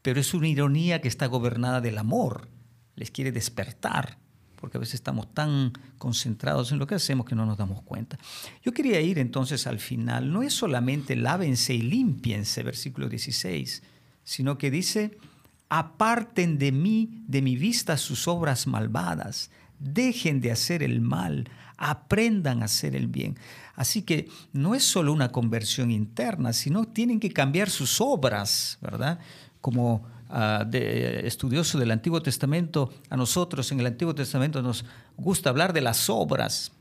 Pero 0.00 0.20
es 0.20 0.32
una 0.32 0.46
ironía 0.46 1.00
que 1.00 1.08
está 1.08 1.26
gobernada 1.26 1.80
del 1.80 1.98
amor. 1.98 2.48
Les 2.94 3.10
quiere 3.10 3.32
despertar 3.32 4.18
porque 4.54 4.78
a 4.78 4.80
veces 4.80 4.94
estamos 4.94 5.34
tan 5.34 5.72
concentrados 5.98 6.72
en 6.72 6.78
lo 6.78 6.86
que 6.86 6.94
hacemos 6.94 7.26
que 7.26 7.34
no 7.34 7.44
nos 7.44 7.58
damos 7.58 7.82
cuenta. 7.82 8.16
Yo 8.62 8.72
quería 8.72 9.00
ir 9.00 9.18
entonces 9.18 9.66
al 9.66 9.80
final. 9.80 10.32
No 10.32 10.42
es 10.42 10.54
solamente 10.54 11.16
lávense 11.16 11.74
y 11.74 11.82
limpiense, 11.82 12.62
versículo 12.62 13.08
16 13.08 13.82
sino 14.24 14.58
que 14.58 14.70
dice, 14.70 15.16
aparten 15.68 16.58
de 16.58 16.72
mí, 16.72 17.22
de 17.26 17.42
mi 17.42 17.56
vista, 17.56 17.96
sus 17.96 18.26
obras 18.26 18.66
malvadas, 18.66 19.50
dejen 19.78 20.40
de 20.40 20.50
hacer 20.50 20.82
el 20.82 21.00
mal, 21.00 21.48
aprendan 21.76 22.62
a 22.62 22.66
hacer 22.66 22.96
el 22.96 23.06
bien. 23.08 23.36
Así 23.74 24.02
que 24.02 24.28
no 24.52 24.74
es 24.74 24.84
solo 24.84 25.12
una 25.12 25.30
conversión 25.30 25.90
interna, 25.90 26.52
sino 26.52 26.84
tienen 26.84 27.20
que 27.20 27.32
cambiar 27.32 27.70
sus 27.70 28.00
obras, 28.00 28.78
¿verdad? 28.80 29.18
Como 29.60 30.06
uh, 30.30 30.64
de, 30.66 31.26
estudioso 31.26 31.78
del 31.78 31.90
Antiguo 31.90 32.22
Testamento, 32.22 32.92
a 33.10 33.16
nosotros 33.16 33.70
en 33.72 33.80
el 33.80 33.86
Antiguo 33.86 34.14
Testamento 34.14 34.62
nos 34.62 34.84
gusta 35.16 35.50
hablar 35.50 35.72
de 35.72 35.80
las 35.80 36.08
obras, 36.08 36.72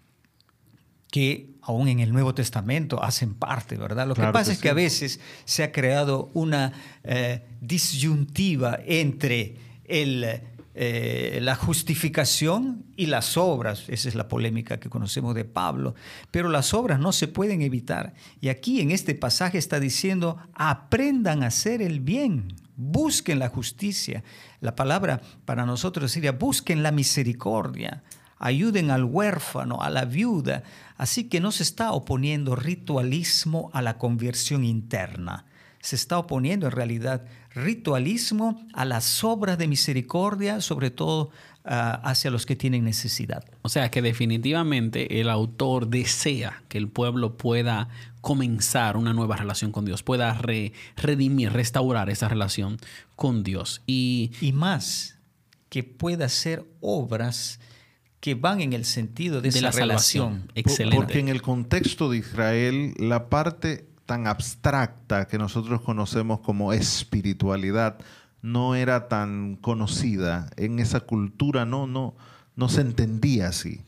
que 1.10 1.53
aún 1.64 1.88
en 1.88 2.00
el 2.00 2.12
Nuevo 2.12 2.34
Testamento 2.36 3.02
hacen 3.04 3.34
parte, 3.34 3.78
¿verdad? 3.78 4.08
Lo 4.08 4.16
que 4.16 4.28
pasa 4.28 4.52
es 4.52 4.60
que 4.60 4.70
a 4.70 4.74
veces 4.74 5.20
se 5.46 5.64
ha 5.64 5.72
creado 5.72 6.30
una 6.34 6.74
eh, 7.04 7.46
disyuntiva 7.62 8.80
entre 8.86 9.56
el, 9.86 10.42
eh, 10.76 11.40
la 11.42 11.56
justificación 11.56 12.86
y 12.98 13.06
las 13.06 13.38
obras. 13.38 13.86
Esa 13.88 14.10
es 14.10 14.16
la 14.16 14.28
polémica 14.28 14.80
que 14.80 14.90
conocemos 14.90 15.36
de 15.36 15.46
Pablo. 15.46 15.96
Pero 16.32 16.50
las 16.50 16.74
obras 16.74 17.00
no 17.00 17.14
se 17.14 17.30
pueden 17.30 17.62
evitar. 17.62 18.14
Y 18.42 18.50
aquí 18.50 18.82
en 18.82 18.92
este 18.92 19.16
pasaje 19.16 19.58
está 19.58 19.80
diciendo, 19.80 20.38
aprendan 20.54 21.44
a 21.44 21.48
hacer 21.48 21.82
el 21.82 22.02
bien, 22.02 22.56
busquen 22.76 23.40
la 23.40 23.48
justicia. 23.48 24.24
La 24.60 24.76
palabra 24.76 25.22
para 25.46 25.66
nosotros 25.66 26.12
sería, 26.12 26.34
busquen 26.34 26.84
la 26.84 26.92
misericordia 26.92 28.04
ayuden 28.44 28.92
al 28.92 29.06
huérfano, 29.06 29.82
a 29.82 29.90
la 29.90 30.04
viuda. 30.04 30.64
Así 31.04 31.26
que 31.26 31.42
no 31.42 31.52
se 31.52 31.64
está 31.64 31.92
oponiendo 31.92 32.56
ritualismo 32.56 33.70
a 33.74 33.82
la 33.82 33.98
conversión 33.98 34.64
interna. 34.64 35.46
Se 35.82 35.98
está 35.98 36.18
oponiendo 36.18 36.68
en 36.68 36.72
realidad 36.72 37.26
ritualismo 37.54 38.66
a 38.72 38.86
las 38.86 39.22
obras 39.22 39.58
de 39.58 39.68
misericordia, 39.68 40.62
sobre 40.62 40.92
todo 40.92 41.30
ah, 41.66 42.00
hacia 42.06 42.32
los 42.32 42.46
que 42.46 42.56
tienen 42.56 42.86
necesidad. 42.86 43.44
O 43.64 43.68
sea 43.68 43.92
que 43.92 44.02
definitivamente 44.02 45.20
el 45.20 45.30
autor 45.30 45.90
desea 45.90 46.64
que 46.70 46.78
el 46.78 46.88
pueblo 46.88 47.36
pueda 47.36 47.90
comenzar 48.22 48.96
una 48.96 49.12
nueva 49.12 49.36
relación 49.36 49.74
con 49.74 49.84
Dios, 49.84 50.04
pueda 50.04 50.40
redimir, 50.96 51.52
restaurar 51.52 52.10
esa 52.10 52.30
relación 52.30 52.78
con 53.18 53.44
Dios. 53.44 53.82
Y, 53.86 54.32
y 54.40 54.54
más, 54.54 55.18
que 55.68 55.84
pueda 55.84 56.28
hacer 56.28 56.64
obras 56.80 57.60
que 58.24 58.36
van 58.36 58.62
en 58.62 58.72
el 58.72 58.86
sentido 58.86 59.42
de, 59.42 59.50
esa 59.50 59.60
la 59.60 59.72
relación. 59.72 60.50
Excelente. 60.56 60.96
Porque 60.96 61.20
en 61.20 61.28
el 61.28 61.42
contexto 61.42 62.10
de 62.10 62.20
Israel, 62.20 62.94
la 62.98 63.28
parte 63.28 63.90
tan 64.06 64.28
abstracta 64.28 65.28
que 65.28 65.38
nosotros 65.38 65.82
conocemos 65.82 66.40
como 66.40 66.72
espiritualidad 66.72 67.98
no 68.42 68.76
era 68.76 69.10
tan 69.10 69.58
conocida. 69.58 70.50
En 70.56 70.80
esa 70.80 71.02
cultura 71.02 71.66
no, 71.66 71.86
no, 71.86 72.16
no 72.56 72.70
se 72.70 72.80
entendía 72.80 73.50
así. 73.50 73.82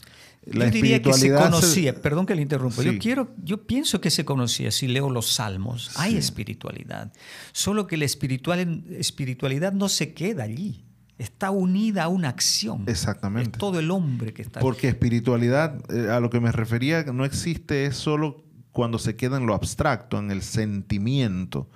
La 0.44 0.66
yo 0.66 0.72
diría 0.72 1.02
que 1.02 1.14
se 1.14 1.34
conocía, 1.34 2.02
perdón 2.02 2.26
que 2.26 2.36
le 2.36 2.42
interrumpa, 2.42 2.84
yo, 2.84 3.00
quiero, 3.00 3.30
yo 3.42 3.66
pienso 3.66 4.02
que 4.02 4.12
se 4.12 4.26
conocía, 4.26 4.70
si 4.70 4.90
leo 4.90 5.10
los 5.10 5.32
salmos, 5.32 5.92
hay 5.96 6.18
espiritualidad, 6.18 7.14
solo 7.54 7.88
que 7.88 7.96
la 7.96 8.04
espiritualidad 8.04 9.72
no 9.72 9.88
se 9.88 10.14
queda 10.14 10.44
allí 10.44 10.85
está 11.18 11.52
unida 11.52 12.04
a 12.04 12.08
una 12.08 12.30
acción. 12.30 12.84
Exactamente. 12.88 13.52
Es 13.52 13.58
todo 13.58 13.80
el 13.80 13.92
hombre 13.92 14.34
que 14.34 14.42
está. 14.42 14.60
Porque 14.60 14.88
espiritualidad, 14.88 15.80
eh, 15.92 16.10
a 16.12 16.20
lo 16.20 16.30
que 16.30 16.40
me 16.40 16.52
refería, 16.52 17.04
no 17.04 17.26
existe 17.26 17.86
es 17.86 17.96
solo 17.96 18.44
cuando 18.72 19.00
se 19.00 19.16
queda 19.16 19.38
en 19.38 19.46
lo 19.46 19.54
abstracto, 19.54 20.20
en 20.20 20.32
el 20.32 20.42
sentimiento. 20.42 21.70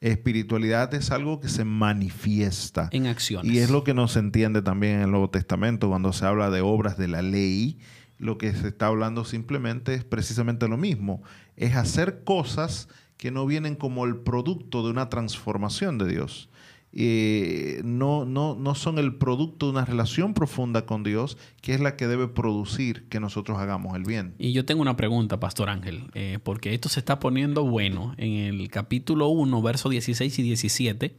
Espiritualidad 0.00 0.92
es 0.94 1.10
algo 1.10 1.40
que 1.40 1.48
se 1.48 1.64
manifiesta. 1.64 2.88
En 2.92 3.06
acciones. 3.06 3.52
Y 3.52 3.58
es 3.58 3.70
lo 3.70 3.84
que 3.84 3.94
no 3.94 4.08
se 4.08 4.20
entiende 4.20 4.62
también 4.62 4.96
en 4.96 5.02
el 5.02 5.10
Nuevo 5.10 5.30
Testamento 5.30 5.88
cuando 5.88 6.12
se 6.12 6.24
habla 6.24 6.50
de 6.50 6.60
obras 6.60 6.96
de 6.96 7.08
la 7.08 7.22
ley. 7.22 7.78
Lo 8.18 8.38
que 8.38 8.52
se 8.54 8.68
está 8.68 8.86
hablando 8.86 9.24
simplemente 9.24 9.94
es 9.94 10.04
precisamente 10.04 10.68
lo 10.68 10.78
mismo. 10.78 11.22
Es 11.56 11.76
hacer 11.76 12.24
cosas 12.24 12.88
que 13.18 13.30
no 13.30 13.46
vienen 13.46 13.74
como 13.74 14.04
el 14.04 14.16
producto 14.16 14.82
de 14.82 14.90
una 14.90 15.08
transformación 15.08 15.98
de 15.98 16.08
Dios 16.08 16.50
eh, 16.98 17.82
no, 17.84 18.24
no, 18.24 18.54
no 18.54 18.74
son 18.74 18.98
el 18.98 19.16
producto 19.16 19.66
de 19.66 19.72
una 19.72 19.84
relación 19.84 20.32
profunda 20.32 20.86
con 20.86 21.02
Dios, 21.02 21.36
que 21.60 21.74
es 21.74 21.80
la 21.80 21.94
que 21.94 22.06
debe 22.06 22.26
producir 22.26 23.06
que 23.10 23.20
nosotros 23.20 23.58
hagamos 23.58 23.94
el 23.96 24.04
bien. 24.04 24.34
Y 24.38 24.52
yo 24.52 24.64
tengo 24.64 24.80
una 24.80 24.96
pregunta, 24.96 25.38
Pastor 25.38 25.68
Ángel, 25.68 26.04
eh, 26.14 26.38
porque 26.42 26.72
esto 26.72 26.88
se 26.88 27.00
está 27.00 27.20
poniendo 27.20 27.64
bueno. 27.64 28.14
En 28.16 28.32
el 28.32 28.70
capítulo 28.70 29.28
1, 29.28 29.60
versos 29.60 29.90
16 29.90 30.38
y 30.38 30.42
17, 30.42 31.14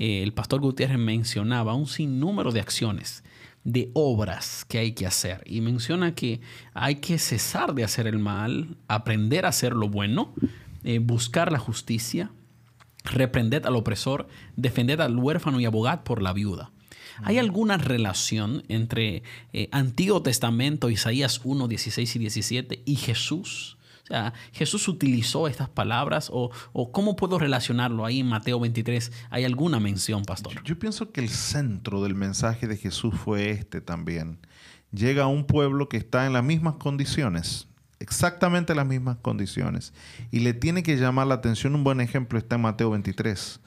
eh, 0.00 0.22
el 0.24 0.32
Pastor 0.32 0.60
Gutiérrez 0.60 0.98
mencionaba 0.98 1.74
un 1.74 1.86
sinnúmero 1.86 2.50
de 2.50 2.58
acciones 2.58 3.22
de 3.62 3.92
obras 3.94 4.64
que 4.66 4.78
hay 4.78 4.92
que 4.94 5.06
hacer. 5.06 5.44
Y 5.46 5.60
menciona 5.60 6.16
que 6.16 6.40
hay 6.74 6.96
que 6.96 7.18
cesar 7.18 7.76
de 7.76 7.84
hacer 7.84 8.08
el 8.08 8.18
mal, 8.18 8.76
aprender 8.88 9.46
a 9.46 9.50
hacer 9.50 9.74
lo 9.74 9.88
bueno, 9.88 10.34
buscar 11.00 11.50
la 11.50 11.58
justicia, 11.58 12.30
reprended 13.04 13.66
al 13.66 13.76
opresor, 13.76 14.26
defended 14.56 15.00
al 15.00 15.16
huérfano 15.16 15.60
y 15.60 15.66
abogad 15.66 16.02
por 16.02 16.22
la 16.22 16.32
viuda. 16.32 16.72
¿Hay 17.22 17.38
alguna 17.38 17.76
relación 17.76 18.64
entre 18.68 19.22
eh, 19.52 19.68
Antiguo 19.70 20.22
Testamento, 20.22 20.90
Isaías 20.90 21.40
1, 21.44 21.68
16 21.68 22.16
y 22.16 22.18
17 22.18 22.82
y 22.84 22.96
Jesús? 22.96 23.78
O 24.04 24.06
sea, 24.06 24.34
¿Jesús 24.52 24.86
utilizó 24.88 25.48
estas 25.48 25.68
palabras 25.68 26.28
o, 26.30 26.50
cómo 26.92 27.16
puedo 27.16 27.38
relacionarlo 27.38 28.04
ahí 28.04 28.20
en 28.20 28.26
Mateo 28.26 28.60
23? 28.60 29.12
¿Hay 29.30 29.44
alguna 29.44 29.80
mención, 29.80 30.24
pastor? 30.24 30.62
Yo, 30.64 30.78
pienso 30.78 31.10
que 31.10 31.22
el 31.22 31.30
centro 31.30 32.02
del 32.02 32.14
mensaje 32.14 32.66
de 32.66 32.76
Jesús 32.76 33.14
fue 33.14 33.50
este 33.50 33.80
también. 33.80 34.40
Llega 34.92 35.22
a 35.24 35.28
un 35.28 35.46
pueblo 35.46 35.88
que 35.88 35.96
está 35.96 36.26
en 36.26 36.34
las 36.34 36.44
mismas 36.44 36.74
condiciones, 36.74 37.66
exactamente 38.04 38.74
las 38.74 38.86
mismas 38.86 39.16
condiciones, 39.16 39.92
y 40.30 40.40
le 40.40 40.52
tiene 40.52 40.82
que 40.82 40.96
llamar 40.96 41.26
la 41.26 41.34
atención. 41.34 41.74
Un 41.74 41.84
buen 41.84 42.00
ejemplo 42.00 42.38
está 42.38 42.56
en 42.56 42.62
Mateo 42.62 42.90
23, 42.90 43.60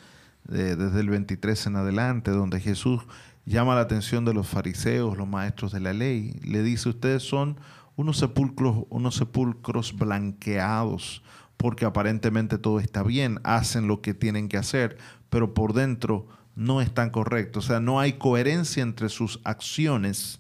desde 0.48 1.00
el 1.00 1.10
23 1.10 1.66
en 1.68 1.76
adelante, 1.76 2.32
donde 2.32 2.60
Jesús 2.60 3.02
llama 3.48 3.76
la 3.76 3.82
atención 3.82 4.26
de 4.26 4.34
los 4.34 4.48
fariseos, 4.48 5.18
los 5.18 5.28
maestros 5.28 5.72
de 5.72 5.80
la 5.80 5.94
ley. 5.94 6.40
Le 6.44 6.62
dice, 6.62 6.90
ustedes 6.90 7.24
son 7.24 7.58
unos 7.96 8.18
sepulcros, 8.18 8.86
unos 8.90 9.16
sepulcros 9.16 9.98
blanqueados, 9.98 11.24
porque 11.58 11.86
aparentemente 11.86 12.60
todo 12.60 12.80
está 12.80 13.02
bien, 13.02 13.40
hacen 13.44 13.88
lo 13.88 14.02
que 14.02 14.14
tienen 14.14 14.50
que 14.50 14.58
hacer, 14.58 14.98
pero 15.30 15.54
por 15.54 15.74
dentro 15.74 16.28
no 16.56 16.82
están 16.82 17.10
correctos. 17.10 17.66
O 17.66 17.68
sea, 17.70 17.80
no 17.80 18.00
hay 18.00 18.14
coherencia 18.14 18.84
entre 18.84 19.10
sus 19.10 19.40
acciones 19.44 20.40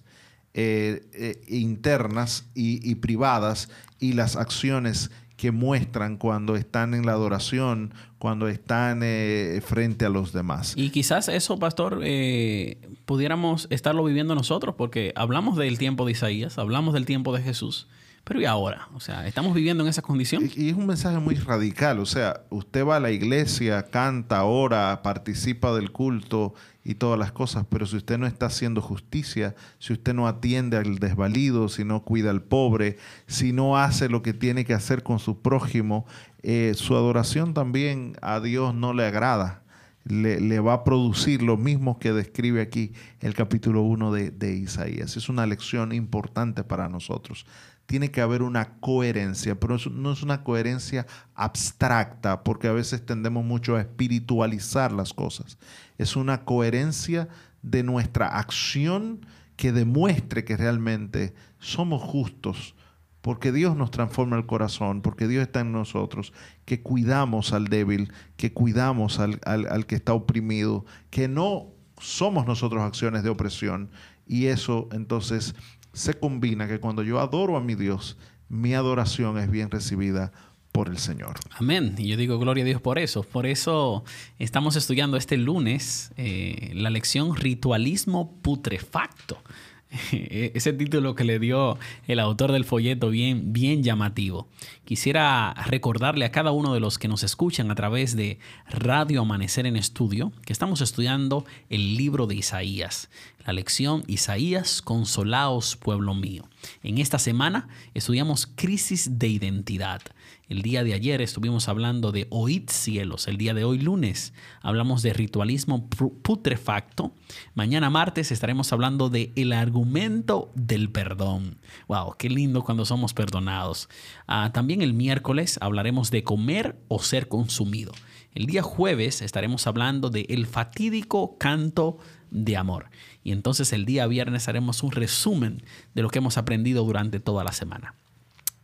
eh, 0.53 1.07
eh, 1.13 1.41
internas 1.47 2.45
y, 2.55 2.89
y 2.89 2.95
privadas 2.95 3.69
y 3.99 4.13
las 4.13 4.35
acciones 4.35 5.11
que 5.37 5.51
muestran 5.51 6.17
cuando 6.17 6.55
están 6.55 6.95
en 6.95 7.05
la 7.05 7.11
adoración, 7.11 7.93
cuando 8.17 8.47
están 8.47 9.01
eh, 9.03 9.61
frente 9.63 10.03
a 10.05 10.09
los 10.09 10.33
demás. 10.33 10.73
Y 10.75 10.89
quizás 10.89 11.29
eso, 11.29 11.59
pastor, 11.59 12.01
eh, 12.03 12.79
pudiéramos 13.05 13.67
estarlo 13.69 14.03
viviendo 14.03 14.33
nosotros, 14.33 14.73
porque 14.75 15.13
hablamos 15.15 15.55
del 15.55 15.77
tiempo 15.77 16.05
de 16.05 16.13
Isaías, 16.13 16.57
hablamos 16.57 16.95
del 16.95 17.05
tiempo 17.05 17.35
de 17.35 17.43
Jesús, 17.43 17.87
pero 18.27 18.41
¿y 18.41 18.45
ahora? 18.45 18.89
O 18.93 18.99
sea, 18.99 19.25
¿estamos 19.25 19.55
viviendo 19.55 19.83
en 19.83 19.89
esa 19.89 20.01
condición? 20.01 20.43
Y, 20.53 20.69
es 20.69 20.75
un 20.75 20.85
mensaje 20.85 21.17
muy 21.17 21.35
radical. 21.35 21.99
O 21.99 22.05
sea, 22.05 22.41
usted 22.49 22.85
va 22.85 22.97
a 22.97 22.99
la 22.99 23.11
iglesia, 23.11 23.83
canta, 23.83 24.43
ora, 24.43 25.01
participa 25.01 25.73
del 25.73 25.91
culto 25.91 26.53
y 26.83 26.95
todas 26.95 27.17
las 27.17 27.31
cosas, 27.31 27.65
pero 27.69 27.85
si 27.85 27.95
usted 27.95 28.17
no 28.17 28.27
está 28.27 28.47
haciendo 28.47 28.81
justicia, 28.81 29.55
si 29.79 29.93
usted 29.93 30.13
no 30.13 30.27
atiende 30.27 30.75
al 30.75 30.99
desvalido, 30.99 31.69
si 31.69 31.85
no 31.85 32.03
cuida 32.03 32.29
al 32.29 32.41
pobre, 32.41 32.97
si 33.27 33.53
no 33.53 33.77
hace 33.77 34.09
lo 34.09 34.21
que 34.21 34.33
tiene 34.33 34.65
que 34.65 34.73
hacer 34.73 35.03
con 35.03 35.19
su 35.19 35.41
prójimo, 35.41 36.05
eh, 36.43 36.73
su 36.75 36.97
adoración 36.97 37.53
también 37.53 38.17
a 38.21 38.41
Dios 38.41 38.75
no 38.75 38.93
le 38.93 39.05
agrada. 39.05 39.63
Le, 40.03 40.59
va 40.61 40.71
a 40.71 40.83
producir 40.85 41.41
lo 41.41 41.57
mismo 41.57 41.99
que 41.99 42.13
describe 42.13 42.61
aquí 42.61 42.93
el 43.19 43.33
capítulo 43.33 43.81
1 43.81 44.13
de, 44.13 44.31
de 44.31 44.55
Isaías. 44.55 45.17
Es 45.17 45.27
una 45.27 45.45
lección 45.45 45.91
importante 45.91 46.63
para 46.63 46.87
nosotros 46.87 47.45
tiene 47.87 48.11
que 48.11 48.21
haber 48.21 48.43
una 48.43 48.75
coherencia, 48.79 49.59
pero 49.59 49.77
no 49.89 50.11
es 50.11 50.21
una 50.21 50.43
coherencia 50.43 51.07
abstracta, 51.33 52.43
porque 52.43 52.67
a 52.67 52.73
veces 52.73 53.05
tendemos 53.05 53.45
mucho 53.45 53.75
a 53.75 53.81
espiritualizar 53.81 54.91
las 54.91 55.13
cosas. 55.13 55.57
Es 55.97 56.15
una 56.17 56.43
coherencia 56.43 57.29
de 57.61 57.83
nuestra 57.83 58.27
acción 58.27 59.25
que 59.55 59.71
demuestre 59.71 60.43
que 60.43 60.57
realmente 60.57 61.33
somos 61.59 62.03
justos, 62.03 62.75
porque 63.21 63.53
Dios 63.53 63.75
nos 63.77 63.89
transforma 63.89 64.35
el 64.35 64.45
corazón, 64.45 65.01
porque 65.01 65.27
Dios 65.27 65.43
está 65.43 65.61
en 65.61 65.71
nosotros, 65.71 66.33
que 66.65 66.81
cuidamos 66.81 67.53
al 67.53 67.69
débil, 67.69 68.11
que 68.35 68.51
cuidamos 68.51 69.19
al, 69.19 69.39
al 69.45 69.85
que 69.85 69.95
está 69.95 70.13
oprimido, 70.13 70.85
que 71.09 71.29
no 71.29 71.71
somos 71.99 72.45
nosotros 72.45 72.83
acciones 72.83 73.23
de 73.23 73.29
opresión. 73.29 73.89
Y 74.27 74.47
eso 74.47 74.89
entonces 74.91 75.55
se 75.97 76.13
combina 76.13 76.67
que 76.67 76.79
cuando 76.79 77.01
yo 77.01 77.19
adoro 77.19 77.57
a 77.57 77.61
mi 77.61 77.73
Dios, 77.73 78.17
mi 78.49 78.75
adoración 78.75 79.37
es 79.39 79.49
bien 79.49 79.71
recibida 79.71 80.31
por 80.71 80.89
el 80.89 80.99
Señor. 80.99 81.39
Amén. 81.57 81.95
Y 81.97 82.07
yo 82.07 82.17
digo 82.17 82.37
gloria 82.37 82.63
a 82.63 82.67
Dios 82.67 82.81
por 82.81 82.99
eso. 82.99 83.23
Por 83.23 83.47
eso 83.47 84.03
estamos 84.37 84.75
estudiando 84.75 85.17
este 85.17 85.37
lunes 85.37 86.11
eh, 86.17 86.71
la 86.75 86.91
lección 86.91 87.35
Ritualismo 87.35 88.39
Putrefacto. 88.43 89.41
Ese 90.11 90.73
título 90.73 91.15
que 91.15 91.23
le 91.23 91.39
dio 91.39 91.77
el 92.07 92.19
autor 92.19 92.51
del 92.51 92.65
folleto 92.65 93.09
bien, 93.09 93.53
bien 93.53 93.83
llamativo. 93.83 94.47
Quisiera 94.85 95.53
recordarle 95.65 96.25
a 96.25 96.31
cada 96.31 96.51
uno 96.51 96.73
de 96.73 96.79
los 96.79 96.97
que 96.97 97.07
nos 97.07 97.23
escuchan 97.23 97.71
a 97.71 97.75
través 97.75 98.15
de 98.15 98.39
Radio 98.69 99.21
Amanecer 99.21 99.65
en 99.65 99.77
Estudio 99.77 100.33
que 100.45 100.53
estamos 100.53 100.81
estudiando 100.81 101.45
el 101.69 101.95
libro 101.95 102.27
de 102.27 102.35
Isaías, 102.35 103.09
la 103.45 103.53
lección 103.53 104.03
Isaías, 104.07 104.81
consolaos 104.81 105.77
pueblo 105.77 106.13
mío. 106.13 106.43
En 106.83 106.97
esta 106.97 107.19
semana 107.19 107.69
estudiamos 107.93 108.47
crisis 108.47 109.19
de 109.19 109.27
identidad. 109.27 110.01
El 110.49 110.61
día 110.61 110.85
de 110.85 110.93
ayer 110.93 111.21
estuvimos 111.21 111.67
hablando 111.67 112.13
de 112.13 112.27
oíd 112.29 112.69
cielos. 112.69 113.27
El 113.27 113.35
día 113.35 113.53
de 113.53 113.65
hoy, 113.65 113.79
lunes, 113.79 114.33
hablamos 114.61 115.01
de 115.01 115.11
ritualismo 115.11 115.89
putrefacto. 115.89 117.11
Mañana, 117.53 117.89
martes, 117.89 118.31
estaremos 118.31 118.71
hablando 118.71 119.09
de 119.09 119.33
el 119.35 119.51
argumento 119.51 120.49
del 120.55 120.89
perdón. 120.89 121.57
¡Wow! 121.89 122.15
¡Qué 122.17 122.29
lindo 122.29 122.63
cuando 122.63 122.85
somos 122.85 123.13
perdonados! 123.13 123.89
Ah, 124.25 124.51
también 124.53 124.81
el 124.81 124.93
miércoles 124.93 125.57
hablaremos 125.59 126.11
de 126.11 126.23
comer 126.23 126.79
o 126.87 126.99
ser 126.99 127.27
consumido. 127.27 127.91
El 128.33 128.45
día 128.45 128.63
jueves 128.63 129.21
estaremos 129.21 129.67
hablando 129.67 130.09
de 130.09 130.27
el 130.29 130.47
fatídico 130.47 131.37
canto 131.37 131.97
de 132.31 132.55
amor. 132.55 132.89
Y 133.21 133.33
entonces 133.33 133.73
el 133.73 133.83
día 133.83 134.07
viernes 134.07 134.47
haremos 134.47 134.81
un 134.81 134.91
resumen 134.91 135.61
de 135.93 136.03
lo 136.03 136.09
que 136.09 136.19
hemos 136.19 136.37
aprendido 136.37 136.85
durante 136.85 137.19
toda 137.19 137.43
la 137.43 137.51
semana. 137.51 137.95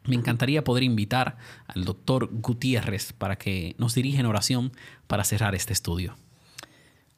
Me 0.05 0.15
encantaría 0.15 0.63
poder 0.63 0.83
invitar 0.83 1.37
al 1.67 1.85
doctor 1.85 2.29
Gutiérrez 2.31 3.13
para 3.13 3.37
que 3.37 3.75
nos 3.77 3.95
dirija 3.95 4.19
en 4.19 4.25
oración 4.25 4.71
para 5.07 5.23
cerrar 5.23 5.55
este 5.55 5.73
estudio. 5.73 6.15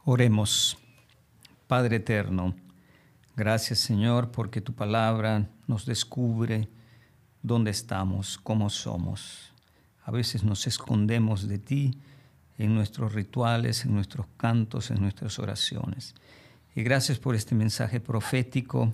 Oremos. 0.03 0.77
Padre 1.67 1.95
eterno, 1.95 2.55
gracias 3.35 3.79
Señor 3.79 4.29
porque 4.29 4.61
tu 4.61 4.73
palabra 4.73 5.49
nos 5.65 5.87
descubre 5.87 6.69
dónde 7.41 7.71
estamos, 7.71 8.37
cómo 8.37 8.69
somos. 8.69 9.51
A 10.03 10.11
veces 10.11 10.43
nos 10.43 10.67
escondemos 10.67 11.47
de 11.47 11.57
ti 11.57 11.97
en 12.59 12.75
nuestros 12.75 13.13
rituales, 13.13 13.83
en 13.85 13.95
nuestros 13.95 14.27
cantos, 14.37 14.91
en 14.91 15.01
nuestras 15.01 15.39
oraciones. 15.39 16.13
Y 16.75 16.83
gracias 16.83 17.17
por 17.17 17.33
este 17.33 17.55
mensaje 17.55 17.99
profético 17.99 18.91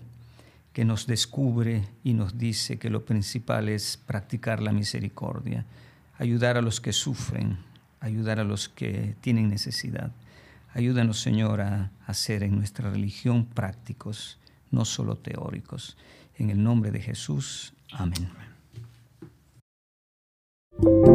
que 0.74 0.86
nos 0.86 1.06
descubre 1.08 1.84
y 2.04 2.14
nos 2.14 2.38
dice 2.38 2.78
que 2.78 2.90
lo 2.90 3.04
principal 3.06 3.70
es 3.70 3.98
practicar 3.98 4.62
la 4.62 4.72
misericordia, 4.72 5.66
ayudar 6.18 6.58
a 6.58 6.62
los 6.62 6.80
que 6.80 6.94
sufren, 6.94 7.58
ayudar 8.00 8.40
a 8.40 8.44
los 8.44 8.70
que 8.70 9.16
tienen 9.22 9.50
necesidad. 9.50 10.12
Ayúdanos, 10.74 11.20
Señor, 11.20 11.62
a 11.62 11.92
hacer 12.08 12.44
en 12.44 12.56
nuestra 12.56 12.90
religión 12.90 13.46
prácticos, 13.46 14.40
no 14.72 14.86
solo 14.86 15.18
teóricos. 15.18 15.98
En 16.38 16.50
el 16.50 16.64
nombre 16.64 16.92
de 16.92 17.02
Jesús, 17.02 17.74
amén. 17.92 18.30
amén. 20.80 21.11